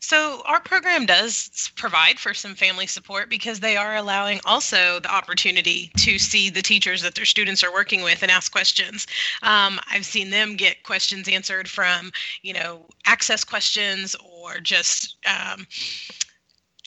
So, 0.00 0.42
our 0.44 0.60
program 0.60 1.06
does 1.06 1.72
provide 1.76 2.18
for 2.18 2.34
some 2.34 2.54
family 2.54 2.86
support 2.86 3.30
because 3.30 3.60
they 3.60 3.74
are 3.74 3.96
allowing 3.96 4.38
also 4.44 5.00
the 5.00 5.10
opportunity 5.10 5.90
to 5.96 6.18
see 6.18 6.50
the 6.50 6.60
teachers 6.60 7.00
that 7.00 7.14
their 7.14 7.24
students 7.24 7.64
are 7.64 7.72
working 7.72 8.02
with 8.02 8.22
and 8.22 8.30
ask 8.30 8.52
questions. 8.52 9.06
Um, 9.42 9.80
I've 9.90 10.04
seen 10.04 10.28
them 10.28 10.56
get 10.56 10.82
questions 10.82 11.26
answered 11.26 11.70
from, 11.70 12.12
you 12.42 12.52
know, 12.52 12.84
access 13.06 13.44
questions 13.44 14.14
or 14.42 14.58
just 14.58 15.16
um, 15.26 15.66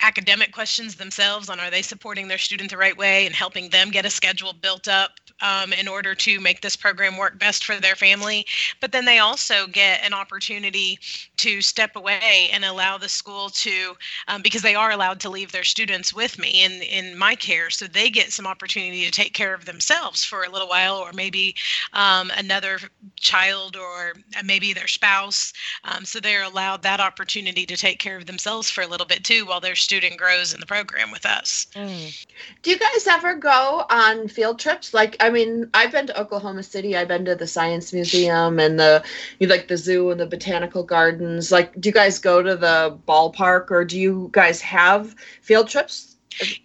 academic 0.03 0.51
questions 0.51 0.95
themselves 0.95 1.49
on 1.49 1.59
are 1.59 1.71
they 1.71 1.81
supporting 1.81 2.27
their 2.27 2.37
student 2.37 2.69
the 2.69 2.77
right 2.77 2.97
way 2.97 3.25
and 3.25 3.35
helping 3.35 3.69
them 3.69 3.89
get 3.91 4.05
a 4.05 4.09
schedule 4.09 4.53
built 4.53 4.87
up 4.87 5.11
um, 5.41 5.73
in 5.73 5.87
order 5.87 6.15
to 6.15 6.39
make 6.39 6.61
this 6.61 6.75
program 6.75 7.17
work 7.17 7.37
best 7.39 7.65
for 7.65 7.75
their 7.75 7.95
family. 7.95 8.45
But 8.81 8.91
then 8.91 9.05
they 9.05 9.19
also 9.19 9.67
get 9.67 10.03
an 10.03 10.13
opportunity 10.13 10.99
to 11.37 11.61
step 11.61 11.95
away 11.95 12.49
and 12.51 12.65
allow 12.65 12.97
the 12.97 13.09
school 13.09 13.49
to, 13.49 13.95
um, 14.27 14.41
because 14.41 14.61
they 14.61 14.75
are 14.75 14.91
allowed 14.91 15.19
to 15.21 15.29
leave 15.29 15.51
their 15.51 15.63
students 15.63 16.13
with 16.13 16.39
me 16.39 16.63
in, 16.63 16.81
in 16.83 17.17
my 17.17 17.35
care. 17.35 17.69
So 17.69 17.85
they 17.85 18.09
get 18.09 18.31
some 18.31 18.47
opportunity 18.47 19.05
to 19.05 19.11
take 19.11 19.33
care 19.33 19.53
of 19.53 19.65
themselves 19.65 20.23
for 20.23 20.43
a 20.43 20.49
little 20.49 20.67
while, 20.67 20.95
or 20.95 21.11
maybe 21.13 21.55
um, 21.93 22.31
another 22.37 22.79
child, 23.15 23.75
or 23.75 24.13
maybe 24.43 24.73
their 24.73 24.87
spouse. 24.87 25.53
Um, 25.83 26.05
so 26.05 26.19
they're 26.19 26.43
allowed 26.43 26.81
that 26.83 26.99
opportunity 26.99 27.65
to 27.65 27.77
take 27.77 27.99
care 27.99 28.17
of 28.17 28.25
themselves 28.25 28.69
for 28.69 28.81
a 28.81 28.87
little 28.87 29.05
bit 29.05 29.23
too 29.23 29.45
while 29.45 29.59
their 29.59 29.75
student 29.75 30.17
grows 30.17 30.53
in 30.53 30.59
the 30.59 30.65
program 30.65 31.11
with 31.11 31.25
us. 31.25 31.67
Mm. 31.75 32.25
Do 32.61 32.69
you 32.71 32.79
guys 32.79 33.07
ever 33.07 33.35
go 33.35 33.85
on 33.89 34.27
field 34.27 34.59
trips? 34.59 34.93
Like, 34.93 35.15
I 35.27 35.29
mean, 35.29 35.69
I've 35.73 35.91
been 35.91 36.07
to 36.07 36.17
Oklahoma 36.17 36.63
City. 36.63 36.95
I've 36.95 37.09
been 37.09 37.25
to 37.25 37.35
the 37.35 37.47
Science 37.47 37.91
Museum 37.91 38.61
and 38.61 38.79
the 38.79 39.03
you 39.39 39.47
like 39.47 39.67
the 39.67 39.75
zoo 39.75 40.09
and 40.09 40.17
the 40.17 40.25
botanical 40.25 40.83
gardens. 40.83 41.51
Like, 41.51 41.77
do 41.81 41.89
you 41.89 41.93
guys 41.93 42.17
go 42.17 42.41
to 42.41 42.55
the 42.55 42.97
ballpark 43.05 43.69
or 43.69 43.83
do 43.83 43.99
you 43.99 44.29
guys 44.31 44.61
have 44.61 45.13
field 45.41 45.67
trips 45.67 46.15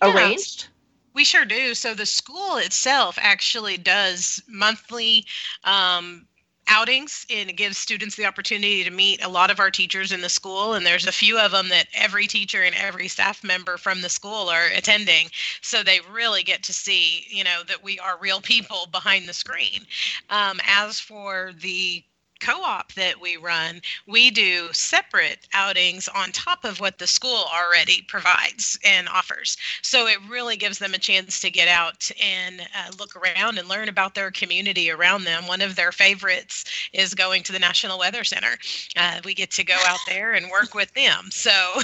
arranged? 0.01 0.69
We 1.13 1.25
sure 1.25 1.45
do. 1.45 1.75
So 1.75 1.93
the 1.93 2.07
school 2.07 2.57
itself 2.59 3.19
actually 3.21 3.79
does 3.79 4.41
monthly 4.47 5.27
um, 5.65 6.29
outings 6.69 7.27
and 7.31 7.51
it 7.51 7.57
gives 7.57 7.79
students 7.79 8.17
the 8.17 8.27
opportunity 8.27 8.85
to 8.85 8.91
meet 8.91 9.23
a 9.23 9.29
lot 9.29 9.51
of 9.51 9.61
our 9.61 9.71
teachers 9.71 10.13
in 10.13 10.21
the 10.21 10.29
school. 10.29 10.75
And 10.75 10.87
there's 10.87 11.07
a 11.07 11.13
few 11.13 11.39
of 11.39 11.53
them 11.53 11.69
that 11.69 11.87
every 11.95 12.27
teacher 12.27 12.63
and 12.63 12.75
every 12.75 13.09
staff 13.09 13.43
member 13.45 13.77
from 13.77 14.01
the 14.01 14.09
school 14.09 14.49
are 14.49 14.67
attending. 14.69 15.29
So 15.61 15.83
they 15.83 16.01
really 16.13 16.43
get 16.43 16.63
to 16.65 16.73
see 16.73 17.27
you 17.29 17.45
know 17.45 17.63
that 17.69 17.83
we 17.83 17.99
are 17.99 18.19
real 18.19 18.41
people 18.41 18.89
behind 18.91 19.29
the 19.29 19.33
screen. 19.33 19.87
Um, 20.31 20.61
as 20.67 21.01
for 21.01 21.53
the 21.61 22.05
co-op 22.43 22.93
that 22.95 23.21
we 23.21 23.37
run, 23.37 23.81
we 24.07 24.31
do 24.31 24.69
separate 24.73 25.47
outings 25.55 26.09
on 26.09 26.33
top 26.33 26.65
of 26.65 26.81
what 26.81 26.99
the 26.99 27.07
school 27.07 27.45
already 27.55 28.03
provides 28.09 28.79
and 28.85 29.09
offers. 29.09 29.57
So 29.83 30.07
it 30.09 30.19
really 30.29 30.57
gives 30.57 30.79
them 30.79 30.95
a 30.95 30.99
chance 30.99 31.39
to 31.41 31.51
get 31.51 31.69
out 31.69 32.11
and 32.21 32.61
uh, 32.61 32.91
look 32.99 33.15
around 33.17 33.59
and 33.59 33.69
learn 33.69 33.89
about 33.89 34.15
their 34.15 34.31
community 34.31 34.91
around 34.91 35.25
them. 35.25 35.47
One 35.47 35.63
of 35.63 35.77
their 35.77 35.93
favorites 35.93 36.65
is 36.93 37.15
going 37.15 37.45
to 37.45 37.53
the 37.53 37.59
National 37.59 37.99
Weather 37.99 38.25
Center. 38.25 38.57
Uh, 38.97 39.21
we 39.25 39.35
get 39.35 39.53
to 39.53 39.65
go 39.65 39.77
out 39.87 40.01
there 40.09 40.33
and 40.33 40.51
work 40.51 40.75
with 40.75 40.93
them. 40.95 41.29
So. 41.31 41.81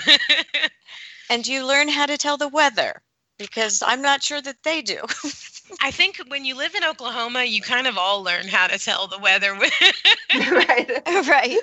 and 1.30 1.46
you 1.46 1.64
learn 1.66 1.88
how 1.88 2.06
to 2.06 2.18
tell 2.18 2.36
the 2.36 2.48
weather 2.48 3.00
because 3.38 3.82
I'm 3.86 4.02
not 4.02 4.22
sure 4.22 4.42
that 4.42 4.62
they 4.64 4.82
do. 4.82 5.00
I 5.80 5.90
think 5.90 6.18
when 6.28 6.44
you 6.44 6.56
live 6.56 6.74
in 6.74 6.84
Oklahoma, 6.84 7.44
you 7.44 7.60
kind 7.60 7.86
of 7.86 7.96
all 7.98 8.22
learn 8.22 8.48
how 8.48 8.66
to 8.66 8.78
tell 8.78 9.06
the 9.06 9.18
weather. 9.18 9.54
right. 10.34 11.02
Right. 11.28 11.58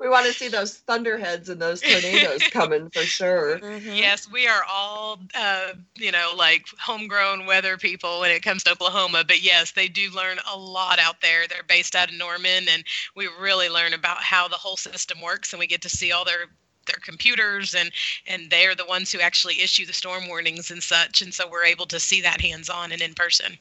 We 0.00 0.08
want 0.08 0.26
to 0.26 0.32
see 0.32 0.48
those 0.48 0.78
thunderheads 0.78 1.48
and 1.48 1.60
those 1.60 1.80
tornadoes 1.80 2.42
coming 2.50 2.90
for 2.90 3.02
sure. 3.02 3.58
Mm-hmm. 3.58 3.92
Yes, 3.94 4.30
we 4.30 4.46
are 4.46 4.62
all, 4.68 5.20
uh, 5.34 5.74
you 5.96 6.10
know, 6.10 6.32
like 6.36 6.66
homegrown 6.80 7.46
weather 7.46 7.76
people 7.76 8.20
when 8.20 8.30
it 8.30 8.42
comes 8.42 8.64
to 8.64 8.72
Oklahoma. 8.72 9.24
But 9.26 9.42
yes, 9.42 9.72
they 9.72 9.88
do 9.88 10.10
learn 10.10 10.38
a 10.52 10.58
lot 10.58 10.98
out 10.98 11.20
there. 11.20 11.46
They're 11.48 11.62
based 11.68 11.94
out 11.94 12.10
of 12.10 12.16
Norman, 12.16 12.66
and 12.68 12.84
we 13.14 13.28
really 13.40 13.68
learn 13.68 13.94
about 13.94 14.22
how 14.22 14.48
the 14.48 14.56
whole 14.56 14.76
system 14.76 15.20
works, 15.20 15.52
and 15.52 15.60
we 15.60 15.66
get 15.66 15.82
to 15.82 15.88
see 15.88 16.12
all 16.12 16.24
their 16.24 16.46
their 16.86 17.00
computers 17.02 17.74
and 17.74 17.90
and 18.26 18.50
they're 18.50 18.74
the 18.74 18.86
ones 18.86 19.12
who 19.12 19.20
actually 19.20 19.60
issue 19.60 19.86
the 19.86 19.92
storm 19.92 20.28
warnings 20.28 20.70
and 20.70 20.82
such 20.82 21.22
and 21.22 21.32
so 21.32 21.48
we're 21.48 21.64
able 21.64 21.86
to 21.86 22.00
see 22.00 22.20
that 22.20 22.40
hands 22.40 22.68
on 22.68 22.92
and 22.92 23.02
in 23.02 23.14
person. 23.14 23.58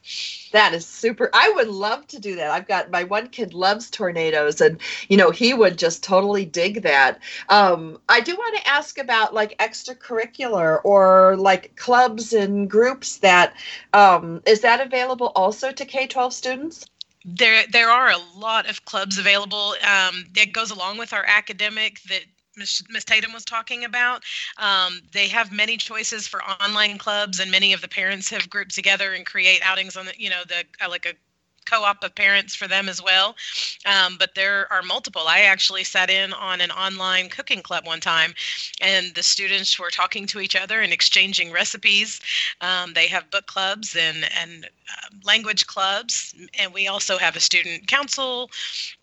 That 0.51 0.73
is 0.73 0.85
super 0.85 1.29
i 1.33 1.49
would 1.55 1.67
love 1.67 2.07
to 2.07 2.19
do 2.19 2.35
that. 2.35 2.51
I've 2.51 2.67
got 2.67 2.91
my 2.91 3.03
one 3.03 3.27
kid 3.29 3.53
loves 3.53 3.89
tornadoes 3.89 4.61
and 4.61 4.79
you 5.09 5.17
know 5.17 5.31
he 5.31 5.53
would 5.53 5.77
just 5.77 6.03
totally 6.03 6.45
dig 6.45 6.81
that. 6.83 7.19
Um, 7.49 7.99
i 8.09 8.21
do 8.21 8.35
want 8.35 8.57
to 8.57 8.67
ask 8.67 8.97
about 8.97 9.33
like 9.33 9.57
extracurricular 9.57 10.79
or 10.83 11.35
like 11.37 11.75
clubs 11.75 12.33
and 12.33 12.69
groups 12.69 13.17
that 13.17 13.53
um, 13.93 14.41
is 14.45 14.61
that 14.61 14.81
available 14.81 15.31
also 15.35 15.71
to 15.71 15.85
k-12 15.85 16.33
students? 16.33 16.85
There 17.25 17.63
there 17.71 17.89
are 17.89 18.11
a 18.11 18.17
lot 18.35 18.69
of 18.69 18.83
clubs 18.85 19.17
available. 19.17 19.75
Um, 19.81 20.25
that 20.35 20.51
goes 20.51 20.71
along 20.71 20.97
with 20.97 21.13
our 21.13 21.23
academic 21.25 22.01
that 22.03 22.23
Ms. 22.57 23.05
Tatum 23.05 23.33
was 23.33 23.45
talking 23.45 23.85
about. 23.85 24.23
Um, 24.57 25.01
they 25.11 25.27
have 25.29 25.51
many 25.51 25.77
choices 25.77 26.27
for 26.27 26.43
online 26.43 26.97
clubs, 26.97 27.39
and 27.39 27.51
many 27.51 27.73
of 27.73 27.81
the 27.81 27.87
parents 27.87 28.29
have 28.29 28.49
grouped 28.49 28.75
together 28.75 29.13
and 29.13 29.25
create 29.25 29.61
outings 29.63 29.97
on 29.97 30.05
the, 30.05 30.13
you 30.17 30.29
know, 30.29 30.43
the 30.47 30.63
uh, 30.83 30.89
like 30.89 31.05
a 31.05 31.13
co-op 31.65 32.03
of 32.03 32.13
parents 32.15 32.53
for 32.55 32.67
them 32.67 32.89
as 32.89 33.01
well 33.01 33.35
um, 33.85 34.17
but 34.19 34.35
there 34.35 34.71
are 34.71 34.81
multiple 34.81 35.23
i 35.27 35.39
actually 35.41 35.83
sat 35.83 36.09
in 36.09 36.33
on 36.33 36.59
an 36.61 36.71
online 36.71 37.29
cooking 37.29 37.61
club 37.61 37.85
one 37.85 38.01
time 38.01 38.33
and 38.81 39.15
the 39.15 39.23
students 39.23 39.79
were 39.79 39.89
talking 39.89 40.27
to 40.27 40.41
each 40.41 40.55
other 40.57 40.81
and 40.81 40.91
exchanging 40.91 41.51
recipes 41.51 42.19
um, 42.61 42.93
they 42.93 43.07
have 43.07 43.31
book 43.31 43.45
clubs 43.45 43.95
and 43.95 44.25
and 44.41 44.69
uh, 44.93 45.07
language 45.23 45.65
clubs 45.67 46.35
and 46.59 46.73
we 46.73 46.87
also 46.87 47.17
have 47.17 47.35
a 47.35 47.39
student 47.39 47.87
council. 47.87 48.49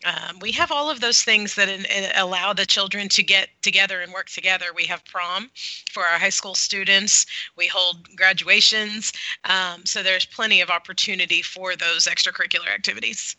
Um, 0.05 0.39
we 0.39 0.51
have 0.53 0.71
all 0.71 0.89
of 0.89 0.99
those 0.99 1.23
things 1.23 1.55
that 1.55 1.69
in, 1.69 1.85
in 1.85 2.11
allow 2.15 2.53
the 2.53 2.65
children 2.65 3.09
to 3.09 3.23
get 3.23 3.49
together 3.61 4.01
and 4.01 4.13
work 4.13 4.29
together. 4.29 4.67
We 4.75 4.85
have 4.85 5.03
prom 5.05 5.49
for 5.91 6.03
our 6.03 6.19
high 6.19 6.29
school 6.29 6.55
students. 6.55 7.25
We 7.57 7.67
hold 7.67 8.15
graduations. 8.15 9.13
Um, 9.45 9.85
so 9.85 10.03
there's 10.03 10.25
plenty 10.25 10.61
of 10.61 10.69
opportunity 10.69 11.41
for 11.41 11.75
those 11.75 12.05
extracurricular 12.05 12.73
activities. 12.73 13.35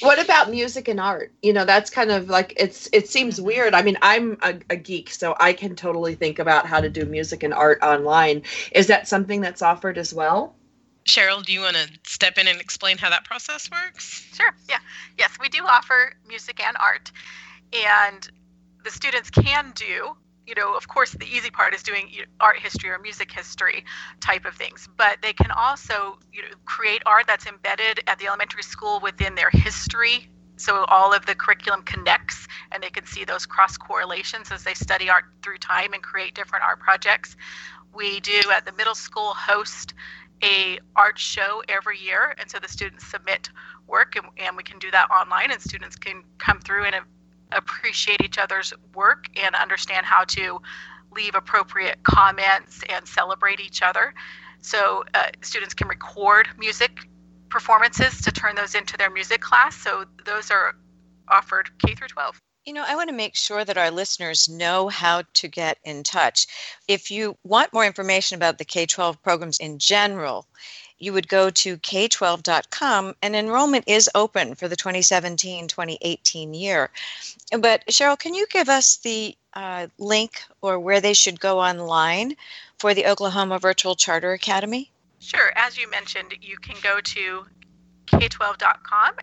What 0.00 0.22
about 0.22 0.50
music 0.50 0.86
and 0.86 1.00
art? 1.00 1.32
You 1.42 1.52
know 1.52 1.64
that's 1.64 1.90
kind 1.90 2.10
of 2.10 2.28
like 2.28 2.52
it's 2.56 2.88
it 2.92 3.08
seems 3.08 3.36
mm-hmm. 3.36 3.46
weird. 3.46 3.74
I 3.74 3.82
mean 3.82 3.98
i'm 4.02 4.38
a, 4.42 4.54
a, 4.70 4.76
geek 4.76 5.10
so 5.10 5.34
i 5.40 5.52
can 5.52 5.74
totally 5.74 6.14
think 6.14 6.38
about 6.38 6.66
how 6.66 6.80
to 6.80 6.88
do 6.88 7.04
music 7.04 7.42
and 7.42 7.52
art 7.52 7.82
online. 7.82 8.42
Is 8.72 8.86
that 8.86 9.08
something 9.08 9.40
that's 9.40 9.62
offered 9.62 9.98
as 9.98 10.14
well 10.14 10.54
sheryl 11.08 11.44
do 11.44 11.52
you 11.52 11.60
want 11.60 11.76
to 11.76 11.88
step 12.04 12.38
in 12.38 12.46
and 12.46 12.60
explain 12.60 12.98
how 12.98 13.10
that 13.10 13.24
process 13.24 13.70
works 13.70 14.28
sure 14.34 14.54
yeah 14.68 14.78
yes 15.18 15.30
we 15.40 15.48
do 15.48 15.64
offer 15.66 16.12
music 16.26 16.62
and 16.64 16.76
art 16.78 17.10
and 17.72 18.30
the 18.84 18.90
students 18.90 19.30
can 19.30 19.72
do 19.74 20.16
you 20.48 20.54
know, 20.54 20.74
of 20.74 20.88
course, 20.88 21.12
the 21.12 21.26
easy 21.26 21.50
part 21.50 21.74
is 21.74 21.82
doing 21.82 22.08
art 22.40 22.58
history 22.58 22.88
or 22.88 22.98
music 22.98 23.30
history 23.30 23.84
type 24.20 24.46
of 24.46 24.54
things, 24.54 24.88
but 24.96 25.18
they 25.20 25.34
can 25.34 25.50
also, 25.50 26.18
you 26.32 26.40
know, 26.40 26.48
create 26.64 27.02
art 27.04 27.26
that's 27.26 27.46
embedded 27.46 28.00
at 28.06 28.18
the 28.18 28.26
elementary 28.28 28.62
school 28.62 28.98
within 29.00 29.34
their 29.34 29.50
history. 29.50 30.30
So 30.56 30.86
all 30.86 31.12
of 31.12 31.26
the 31.26 31.34
curriculum 31.34 31.82
connects, 31.82 32.48
and 32.72 32.82
they 32.82 32.88
can 32.88 33.04
see 33.04 33.26
those 33.26 33.44
cross 33.44 33.76
correlations 33.76 34.50
as 34.50 34.64
they 34.64 34.72
study 34.72 35.10
art 35.10 35.24
through 35.42 35.58
time 35.58 35.92
and 35.92 36.02
create 36.02 36.34
different 36.34 36.64
art 36.64 36.80
projects. 36.80 37.36
We 37.94 38.20
do 38.20 38.40
at 38.50 38.64
the 38.64 38.72
middle 38.72 38.94
school 38.94 39.34
host 39.34 39.92
a 40.42 40.78
art 40.96 41.18
show 41.18 41.62
every 41.68 41.98
year, 41.98 42.34
and 42.38 42.50
so 42.50 42.58
the 42.58 42.68
students 42.68 43.06
submit 43.06 43.50
work, 43.86 44.16
and, 44.16 44.26
and 44.36 44.56
we 44.56 44.62
can 44.62 44.78
do 44.78 44.90
that 44.90 45.10
online, 45.10 45.50
and 45.50 45.60
students 45.60 45.96
can 45.96 46.22
come 46.38 46.60
through 46.60 46.84
and 46.84 46.96
appreciate 47.52 48.22
each 48.22 48.38
other's 48.38 48.72
work 48.94 49.26
and 49.36 49.54
understand 49.54 50.04
how 50.04 50.24
to 50.24 50.60
leave 51.14 51.34
appropriate 51.34 52.02
comments 52.02 52.82
and 52.88 53.06
celebrate 53.06 53.60
each 53.60 53.82
other. 53.82 54.12
So 54.60 55.04
uh, 55.14 55.28
students 55.42 55.74
can 55.74 55.88
record 55.88 56.48
music 56.58 57.08
performances 57.48 58.20
to 58.22 58.30
turn 58.30 58.54
those 58.54 58.74
into 58.74 58.96
their 58.96 59.10
music 59.10 59.40
class. 59.40 59.74
So 59.76 60.04
those 60.26 60.50
are 60.50 60.74
offered 61.28 61.70
K 61.78 61.94
through 61.94 62.08
12. 62.08 62.38
You 62.64 62.72
know, 62.74 62.84
I 62.86 62.96
want 62.96 63.08
to 63.08 63.14
make 63.14 63.34
sure 63.34 63.64
that 63.64 63.78
our 63.78 63.90
listeners 63.90 64.48
know 64.48 64.88
how 64.88 65.22
to 65.34 65.48
get 65.48 65.78
in 65.84 66.02
touch. 66.02 66.46
If 66.86 67.10
you 67.10 67.36
want 67.42 67.72
more 67.72 67.84
information 67.86 68.36
about 68.36 68.58
the 68.58 68.64
K 68.64 68.84
12 68.86 69.22
programs 69.22 69.58
in 69.58 69.78
general, 69.78 70.46
you 70.98 71.12
would 71.12 71.28
go 71.28 71.50
to 71.50 71.78
k12.com 71.78 73.14
and 73.22 73.36
enrollment 73.36 73.84
is 73.86 74.10
open 74.14 74.54
for 74.54 74.68
the 74.68 74.76
2017-2018 74.76 76.58
year. 76.58 76.90
But 77.58 77.86
Sheryl, 77.86 78.18
can 78.18 78.34
you 78.34 78.46
give 78.48 78.68
us 78.68 78.96
the 78.96 79.36
uh, 79.54 79.86
link 79.98 80.42
or 80.60 80.78
where 80.78 81.00
they 81.00 81.14
should 81.14 81.40
go 81.40 81.60
online 81.60 82.36
for 82.78 82.94
the 82.94 83.06
Oklahoma 83.06 83.58
Virtual 83.58 83.94
Charter 83.94 84.32
Academy? 84.32 84.90
Sure. 85.20 85.52
As 85.56 85.78
you 85.78 85.88
mentioned, 85.90 86.34
you 86.40 86.56
can 86.58 86.76
go 86.82 87.00
to 87.00 87.46
k12.com 88.06 89.14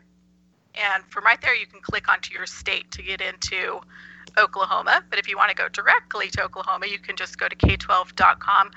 and 0.77 1.03
from 1.05 1.25
right 1.25 1.41
there 1.41 1.55
you 1.55 1.67
can 1.67 1.81
click 1.81 2.09
onto 2.09 2.33
your 2.33 2.45
state 2.45 2.91
to 2.91 3.01
get 3.01 3.21
into 3.21 3.79
Oklahoma. 4.38 5.03
But 5.09 5.19
if 5.19 5.27
you 5.27 5.38
want 5.38 5.49
to 5.49 5.55
go 5.55 5.69
directly 5.69 6.29
to 6.29 6.43
Oklahoma, 6.43 6.88
you 6.88 6.99
can 6.99 7.15
just 7.15 7.38
go 7.38 7.47
to 7.47 7.55
k12.com 7.55 8.71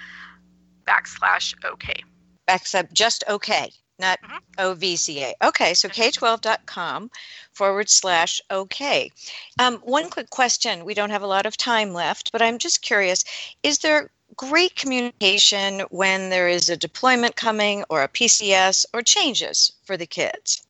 backslash 0.87 1.55
OK 1.65 2.05
except 2.49 2.93
just 2.93 3.25
okay, 3.29 3.71
not 3.99 4.19
mm-hmm. 4.23 4.37
OVCA. 4.59 5.33
Okay, 5.43 5.75
so 5.75 5.89
k12.com 5.89 7.11
forward 7.53 7.89
slash 7.89 8.41
okay. 8.51 9.11
Um, 9.59 9.77
one 9.79 10.11
quick 10.11 10.31
question. 10.31 10.85
We 10.85 10.95
don't 10.95 11.11
have 11.11 11.23
a 11.23 11.27
lot 11.27 11.47
of 11.47 11.57
time 11.57 11.93
left, 11.93 12.33
but 12.33 12.43
I'm 12.43 12.59
just 12.59 12.83
curious 12.83 13.25
is 13.63 13.79
there 13.79 14.11
great 14.37 14.77
communication 14.77 15.81
when 15.91 16.31
there 16.31 16.49
is 16.49 16.69
a 16.69 16.77
deployment 16.77 17.37
coming 17.37 17.85
or 17.89 18.03
a 18.03 18.09
PCS 18.09 18.87
or 18.93 19.03
changes 19.03 19.73
for 19.85 19.97
the 19.97 20.07
kids? 20.07 20.67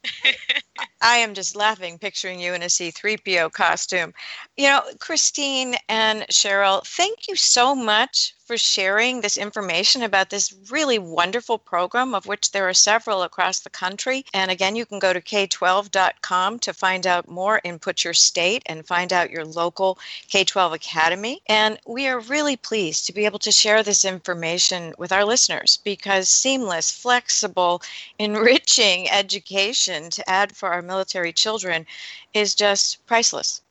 I 1.03 1.16
am 1.18 1.35
just 1.35 1.57
laughing 1.57 1.98
picturing 1.98 2.40
you 2.40 2.55
in 2.55 2.62
a 2.62 2.66
C3PO 2.66 3.53
costume. 3.53 4.12
You 4.55 4.69
know, 4.69 4.83
Christine 4.99 5.77
and 5.88 6.27
Sheryl, 6.31 6.87
thank 6.87 7.27
you 7.27 7.37
so 7.37 7.75
much 7.75 8.35
for 8.45 8.59
sharing 8.59 9.23
this 9.23 9.38
information 9.38 10.03
about 10.03 10.29
this 10.29 10.53
really 10.71 10.99
wonderful 10.99 11.57
program, 11.57 12.15
of 12.15 12.27
which 12.27 12.53
there 12.53 12.69
are 12.69 12.75
several 12.75 13.23
across 13.23 13.61
the 13.61 13.71
country. 13.71 14.27
And 14.35 14.51
again, 14.51 14.77
you 14.77 14.85
can 14.85 14.99
go 14.99 15.15
to 15.15 15.23
k12.com 15.23 16.59
to 16.59 16.75
find 16.75 17.07
out 17.07 17.31
more, 17.31 17.62
input 17.65 18.05
your 18.05 18.12
state, 18.12 18.62
and 18.67 18.87
find 18.87 19.11
out 19.11 19.31
your 19.31 19.47
local 19.47 19.99
K 20.29 20.45
12 20.45 20.75
academy. 20.75 21.41
And 21.47 21.81
we 21.87 22.07
are 22.09 22.21
really 22.21 22.59
pleased 22.59 23.07
to 23.07 23.15
be 23.15 23.25
able 23.25 23.38
to 23.38 23.53
share 23.53 23.83
this 23.83 24.05
information 24.05 24.93
with 24.99 25.12
our 25.12 25.25
listeners 25.25 25.79
because 25.83 26.29
seamless, 26.29 26.91
flexible, 26.91 27.81
enriching 28.19 29.09
education 29.11 30.11
to 30.11 30.29
add 30.29 30.55
for 30.55 30.69
our 30.69 30.83
military 30.83 31.33
children 31.33 31.87
is 32.35 32.55
just 32.55 32.99
priceless. 33.07 33.62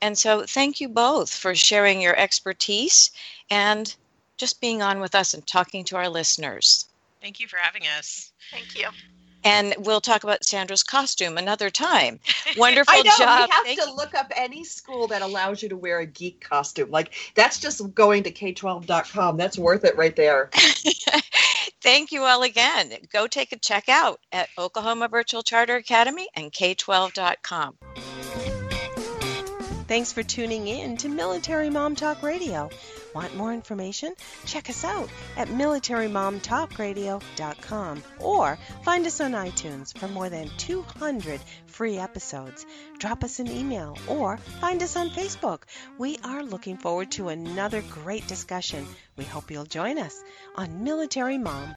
And 0.00 0.16
so, 0.16 0.44
thank 0.46 0.80
you 0.80 0.88
both 0.88 1.32
for 1.34 1.54
sharing 1.54 2.00
your 2.00 2.16
expertise 2.16 3.10
and 3.50 3.94
just 4.36 4.60
being 4.60 4.82
on 4.82 5.00
with 5.00 5.14
us 5.14 5.34
and 5.34 5.46
talking 5.46 5.84
to 5.84 5.96
our 5.96 6.08
listeners. 6.08 6.86
Thank 7.20 7.40
you 7.40 7.46
for 7.46 7.58
having 7.58 7.82
us. 7.98 8.32
Thank 8.50 8.78
you. 8.78 8.88
And 9.42 9.74
we'll 9.78 10.00
talk 10.00 10.24
about 10.24 10.44
Sandra's 10.44 10.82
costume 10.82 11.38
another 11.38 11.70
time. 11.70 12.20
Wonderful 12.56 12.94
I 12.94 13.02
know, 13.02 13.12
job. 13.16 13.48
We 13.48 13.54
have 13.54 13.64
Thank 13.64 13.80
to 13.80 13.88
you. 13.88 13.96
look 13.96 14.14
up 14.14 14.30
any 14.36 14.64
school 14.64 15.06
that 15.08 15.22
allows 15.22 15.62
you 15.62 15.68
to 15.70 15.76
wear 15.76 16.00
a 16.00 16.06
geek 16.06 16.40
costume. 16.40 16.90
Like 16.90 17.14
that's 17.34 17.58
just 17.58 17.94
going 17.94 18.22
to 18.24 18.30
k12.com. 18.30 19.36
That's 19.36 19.58
worth 19.58 19.84
it 19.84 19.96
right 19.96 20.14
there. 20.14 20.50
Thank 21.82 22.12
you 22.12 22.24
all 22.24 22.42
again. 22.42 22.92
Go 23.10 23.26
take 23.26 23.52
a 23.52 23.56
check 23.56 23.88
out 23.88 24.20
at 24.32 24.50
Oklahoma 24.58 25.08
Virtual 25.08 25.42
Charter 25.42 25.76
Academy 25.76 26.28
and 26.34 26.52
k12.com. 26.52 27.76
Thanks 29.90 30.12
for 30.12 30.22
tuning 30.22 30.68
in 30.68 30.96
to 30.98 31.08
Military 31.08 31.68
Mom 31.68 31.96
Talk 31.96 32.22
Radio. 32.22 32.70
Want 33.12 33.34
more 33.34 33.52
information? 33.52 34.14
Check 34.46 34.70
us 34.70 34.84
out 34.84 35.08
at 35.36 35.50
military.momtalkradio.com 35.50 38.02
or 38.20 38.56
find 38.84 39.04
us 39.04 39.20
on 39.20 39.32
iTunes 39.32 39.98
for 39.98 40.06
more 40.06 40.28
than 40.28 40.48
200 40.58 41.40
free 41.66 41.98
episodes. 41.98 42.64
Drop 43.00 43.24
us 43.24 43.40
an 43.40 43.50
email 43.50 43.98
or 44.06 44.36
find 44.36 44.80
us 44.80 44.94
on 44.94 45.10
Facebook. 45.10 45.62
We 45.98 46.18
are 46.22 46.44
looking 46.44 46.76
forward 46.76 47.10
to 47.12 47.30
another 47.30 47.82
great 47.82 48.28
discussion. 48.28 48.86
We 49.16 49.24
hope 49.24 49.50
you'll 49.50 49.64
join 49.64 49.98
us 49.98 50.22
on 50.54 50.84
Military 50.84 51.38
Mom 51.38 51.68